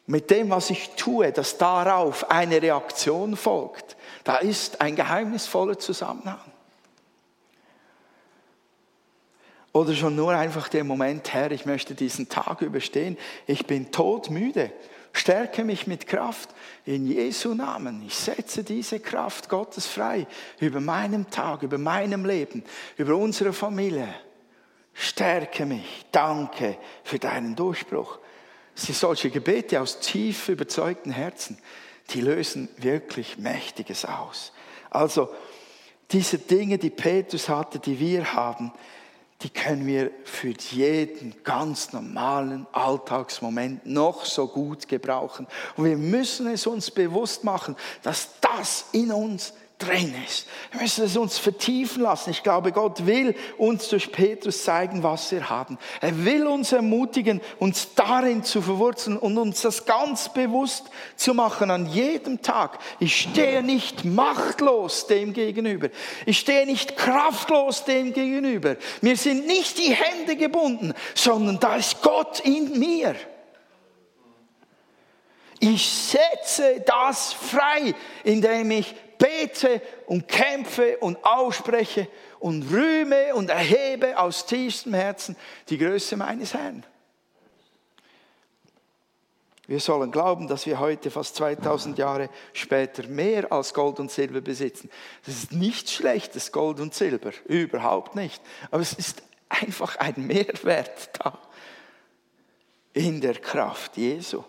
Mit 0.07 0.31
dem, 0.31 0.51
was 0.51 0.71
ich 0.71 0.91
tue, 0.91 1.33
dass 1.33 1.59
darauf 1.59 2.31
eine 2.31 2.63
Reaktion 2.63 3.37
folgt. 3.37 3.97
Da 4.23 4.37
ist 4.37 4.81
ein 4.81 4.95
geheimnisvoller 4.95 5.77
Zusammenhang. 5.79 6.39
Oder 9.73 9.95
schon 9.95 10.15
nur 10.15 10.33
einfach 10.33 10.69
der 10.69 10.85
Moment, 10.85 11.33
Herr, 11.33 11.51
ich 11.51 11.67
möchte 11.67 11.97
diesen 11.97 12.29
Tag 12.29 12.61
überstehen. 12.61 13.19
Ich 13.47 13.67
bin 13.67 13.91
todmüde. 13.91 14.73
Stärke 15.13 15.65
mich 15.65 15.87
mit 15.87 16.07
Kraft 16.07 16.51
in 16.85 17.07
Jesu 17.07 17.55
Namen. 17.55 18.03
Ich 18.07 18.15
setze 18.15 18.63
diese 18.63 19.01
Kraft 19.01 19.49
Gottes 19.49 19.87
frei 19.87 20.27
über 20.61 20.81
meinem 20.81 21.31
Tag, 21.31 21.63
über 21.63 21.79
meinem 21.79 22.25
Leben, 22.25 22.63
über 22.97 23.17
unsere 23.17 23.53
Familie. 23.53 24.15
Stärke 24.95 25.67
mich. 25.67 26.07
Danke 26.13 26.79
für 27.03 27.19
deinen 27.19 27.57
Durchbruch. 27.57 28.19
Es 28.75 28.85
sind 28.85 28.97
solche 28.97 29.31
Gebete 29.31 29.81
aus 29.81 30.01
tief 30.01 30.49
überzeugten 30.49 31.11
Herzen, 31.11 31.59
die 32.11 32.21
lösen 32.21 32.69
wirklich 32.77 33.37
Mächtiges 33.39 34.05
aus. 34.05 34.53
Also 34.91 35.29
diese 36.11 36.39
Dinge, 36.39 36.79
die 36.79 36.91
Petrus 36.91 37.49
hatte, 37.49 37.79
die 37.79 37.99
wir 37.99 38.33
haben, 38.33 38.73
die 39.43 39.51
können 39.51 39.87
wir 39.87 40.11
für 40.25 40.53
jeden 40.71 41.35
ganz 41.45 41.93
normalen 41.93 42.67
Alltagsmoment 42.73 43.87
noch 43.87 44.25
so 44.25 44.47
gut 44.47 44.87
gebrauchen. 44.87 45.47
Und 45.77 45.85
wir 45.87 45.97
müssen 45.97 46.47
es 46.49 46.67
uns 46.67 46.91
bewusst 46.91 47.45
machen, 47.45 47.77
dass 48.03 48.29
das 48.41 48.87
in 48.93 49.11
uns 49.13 49.55
drin 49.81 50.15
ist. 50.27 50.47
Wir 50.71 50.83
müssen 50.83 51.05
es 51.05 51.17
uns 51.17 51.39
vertiefen 51.39 52.03
lassen. 52.03 52.31
Ich 52.31 52.43
glaube, 52.43 52.71
Gott 52.71 53.07
will 53.07 53.35
uns 53.59 53.89
durch 53.89 54.13
Petrus 54.13 54.63
zeigen, 54.63 55.03
was 55.03 55.33
wir 55.33 55.49
haben. 55.51 55.79
Er 56.01 56.25
will 56.25 56.47
uns 56.47 56.73
ermutigen, 56.73 57.41
uns 57.59 57.95
darin 57.95 58.45
zu 58.45 58.63
verwurzeln 58.63 59.17
und 59.17 59.37
uns 59.39 59.63
das 59.63 59.87
ganz 59.87 60.33
bewusst 60.33 60.91
zu 61.17 61.35
machen 61.35 61.71
an 61.71 61.87
jedem 61.87 62.43
Tag. 62.43 62.79
Ich 63.01 63.23
stehe 63.23 63.63
nicht 63.63 64.05
machtlos 64.05 65.07
dem 65.07 65.33
gegenüber. 65.33 65.89
Ich 66.27 66.39
stehe 66.39 66.67
nicht 66.67 66.97
kraftlos 66.97 67.85
dem 67.85 68.13
gegenüber. 68.13 68.77
Mir 69.01 69.17
sind 69.17 69.47
nicht 69.47 69.79
die 69.79 69.95
Hände 69.95 70.37
gebunden, 70.37 70.93
sondern 71.15 71.59
da 71.59 71.77
ist 71.77 72.03
Gott 72.03 72.41
in 72.41 72.79
mir. 72.79 73.17
Ich 75.59 75.87
setze 75.87 76.83
das 76.87 77.35
frei, 77.35 77.95
indem 78.25 78.71
ich 78.71 78.95
bete 79.21 79.81
und 80.07 80.27
kämpfe 80.27 80.97
und 80.99 81.25
ausspreche 81.25 82.09
und 82.41 82.73
rühme 82.73 83.35
und 83.35 83.51
erhebe 83.51 84.19
aus 84.19 84.47
tiefstem 84.47 84.95
Herzen 84.95 85.37
die 85.69 85.79
Größe 85.79 86.17
meines 86.17 86.55
Herrn. 86.55 86.85
Wir 89.69 89.79
sollen 89.79 90.11
glauben, 90.11 90.49
dass 90.49 90.67
wir 90.67 90.81
heute, 90.81 91.13
fast 91.13 91.37
2000 91.37 91.97
Jahre 91.97 92.29
später, 92.55 93.07
mehr 93.07 93.53
als 93.53 93.73
Gold 93.73 94.01
und 94.01 94.11
Silber 94.11 94.41
besitzen. 94.41 94.91
Das 95.25 95.37
ist 95.37 95.53
nichts 95.53 95.93
Schlechtes, 95.93 96.51
Gold 96.51 96.81
und 96.81 96.93
Silber, 96.93 97.31
überhaupt 97.45 98.17
nicht. 98.17 98.43
Aber 98.73 98.83
es 98.83 98.95
ist 98.95 99.23
einfach 99.49 99.95
ein 99.97 100.27
Mehrwert 100.27 101.11
da 101.21 101.39
in 102.95 103.21
der 103.21 103.35
Kraft 103.35 103.97
Jesu 103.97 104.43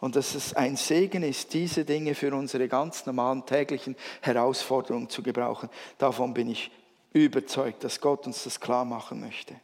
und 0.00 0.16
dass 0.16 0.34
es 0.34 0.54
ein 0.54 0.76
Segen 0.76 1.22
ist, 1.22 1.54
diese 1.54 1.84
Dinge 1.84 2.14
für 2.14 2.34
unsere 2.34 2.68
ganz 2.68 3.06
normalen 3.06 3.46
täglichen 3.46 3.96
Herausforderungen 4.20 5.08
zu 5.08 5.22
gebrauchen. 5.22 5.70
Davon 5.98 6.34
bin 6.34 6.50
ich 6.50 6.70
überzeugt, 7.12 7.82
dass 7.82 8.00
Gott 8.00 8.26
uns 8.26 8.44
das 8.44 8.60
klar 8.60 8.84
machen 8.84 9.20
möchte. 9.20 9.54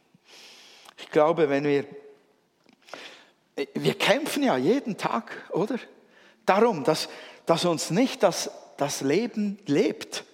Ich 0.97 1.09
glaube, 1.11 1.49
wenn 1.49 1.63
wir, 1.63 1.85
wir 3.75 3.93
kämpfen 3.93 4.43
ja 4.43 4.57
jeden 4.57 4.97
Tag, 4.97 5.49
oder? 5.51 5.77
Darum, 6.45 6.83
dass, 6.83 7.09
dass 7.45 7.65
uns 7.65 7.91
nicht 7.91 8.23
das, 8.23 8.49
das 8.77 9.01
Leben 9.01 9.59
lebt. 9.65 10.25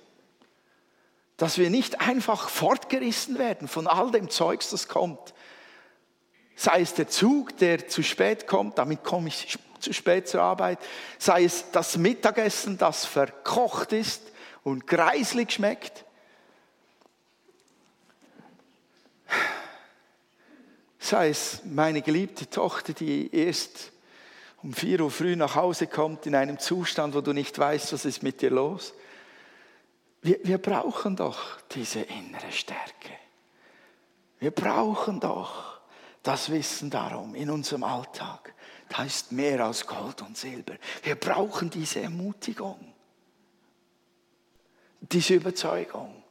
Dass 1.38 1.57
wir 1.57 1.69
nicht 1.69 2.01
einfach 2.01 2.49
fortgerissen 2.49 3.38
werden 3.38 3.67
von 3.67 3.88
all 3.88 4.12
dem 4.12 4.29
Zeugs, 4.29 4.69
das 4.69 4.88
kommt. 4.88 5.33
Sei 6.55 6.81
es 6.81 6.93
der 6.93 7.07
Zug, 7.07 7.57
der 7.57 7.88
zu 7.88 8.03
spät 8.03 8.47
kommt, 8.47 8.77
damit 8.77 9.03
komme 9.03 9.29
ich 9.29 9.57
zu 9.79 9.93
spät 9.93 10.27
zur 10.27 10.41
Arbeit, 10.41 10.79
sei 11.17 11.43
es 11.43 11.71
das 11.71 11.97
Mittagessen, 11.97 12.77
das 12.77 13.05
verkocht 13.05 13.93
ist 13.93 14.21
und 14.63 14.87
greislig 14.87 15.51
schmeckt. 15.51 16.05
Sei 20.99 21.29
es 21.29 21.61
meine 21.65 22.01
geliebte 22.01 22.49
Tochter, 22.49 22.93
die 22.93 23.33
erst 23.33 23.91
um 24.61 24.73
vier 24.73 25.01
Uhr 25.01 25.11
früh 25.11 25.35
nach 25.35 25.55
Hause 25.55 25.87
kommt 25.87 26.25
in 26.25 26.35
einem 26.35 26.59
Zustand, 26.59 27.15
wo 27.15 27.21
du 27.21 27.31
nicht 27.31 27.57
weißt, 27.57 27.93
was 27.93 28.05
ist 28.05 28.23
mit 28.23 28.41
dir 28.41 28.51
los. 28.51 28.93
Wir, 30.21 30.39
wir 30.43 30.57
brauchen 30.57 31.15
doch 31.15 31.61
diese 31.71 32.01
innere 32.01 32.51
Stärke. 32.51 33.11
Wir 34.39 34.51
brauchen 34.51 35.19
doch 35.19 35.79
das 36.23 36.49
Wissen 36.49 36.89
darum 36.89 37.35
in 37.35 37.49
unserem 37.49 37.83
Alltag. 37.83 38.53
Da 38.89 39.04
ist 39.04 39.32
mehr 39.32 39.63
als 39.63 39.86
Gold 39.86 40.21
und 40.23 40.36
Silber. 40.36 40.73
Wir 41.04 41.15
brauchen 41.15 41.69
diese 41.69 42.02
Ermutigung, 42.02 42.93
diese 44.99 45.36
Überzeugung. 45.36 46.23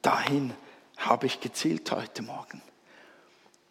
Dahin 0.00 0.54
habe 0.96 1.26
ich 1.26 1.40
gezielt 1.40 1.90
heute 1.90 2.22
Morgen, 2.22 2.62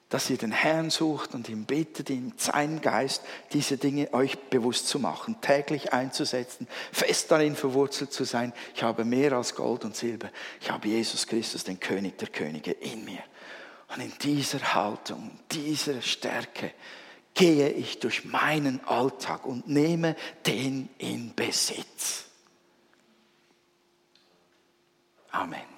dass 0.10 0.30
ihr 0.30 0.38
den 0.38 0.52
Herrn 0.52 0.92
sucht 0.92 1.34
und 1.34 1.50
ihn 1.50 1.66
bittet, 1.66 2.12
in 2.12 2.34
seinem 2.38 2.82
Geist 2.82 3.24
diese 3.52 3.78
Dinge 3.78 4.14
euch 4.14 4.38
bewusst 4.38 4.88
zu 4.88 5.00
machen, 5.00 5.42
täglich 5.42 5.92
einzusetzen, 5.92 6.68
fest 6.92 7.32
darin 7.32 7.56
verwurzelt 7.56 8.14
zu 8.14 8.26
sein. 8.26 8.54
Ich 8.76 8.84
habe 8.84 9.06
mehr 9.06 9.34
als 9.34 9.56
Gold 9.56 9.84
und 9.86 9.96
Silber. 9.96 10.30
Ich 10.62 10.70
habe 10.70 10.88
Jesus 10.88 11.26
Christus, 11.26 11.64
den 11.64 11.80
König 11.80 12.20
der 12.20 12.30
Könige, 12.30 12.72
in 12.72 13.04
mir. 13.06 13.24
Und 13.90 14.02
in 14.02 14.14
dieser 14.22 14.74
Haltung, 14.74 15.40
dieser 15.52 16.02
Stärke 16.02 16.74
gehe 17.34 17.70
ich 17.70 18.00
durch 18.00 18.26
meinen 18.26 18.84
Alltag 18.86 19.46
und 19.46 19.68
nehme 19.68 20.16
den 20.46 20.90
in 20.98 21.34
Besitz. 21.36 22.26
Amen. 25.32 25.77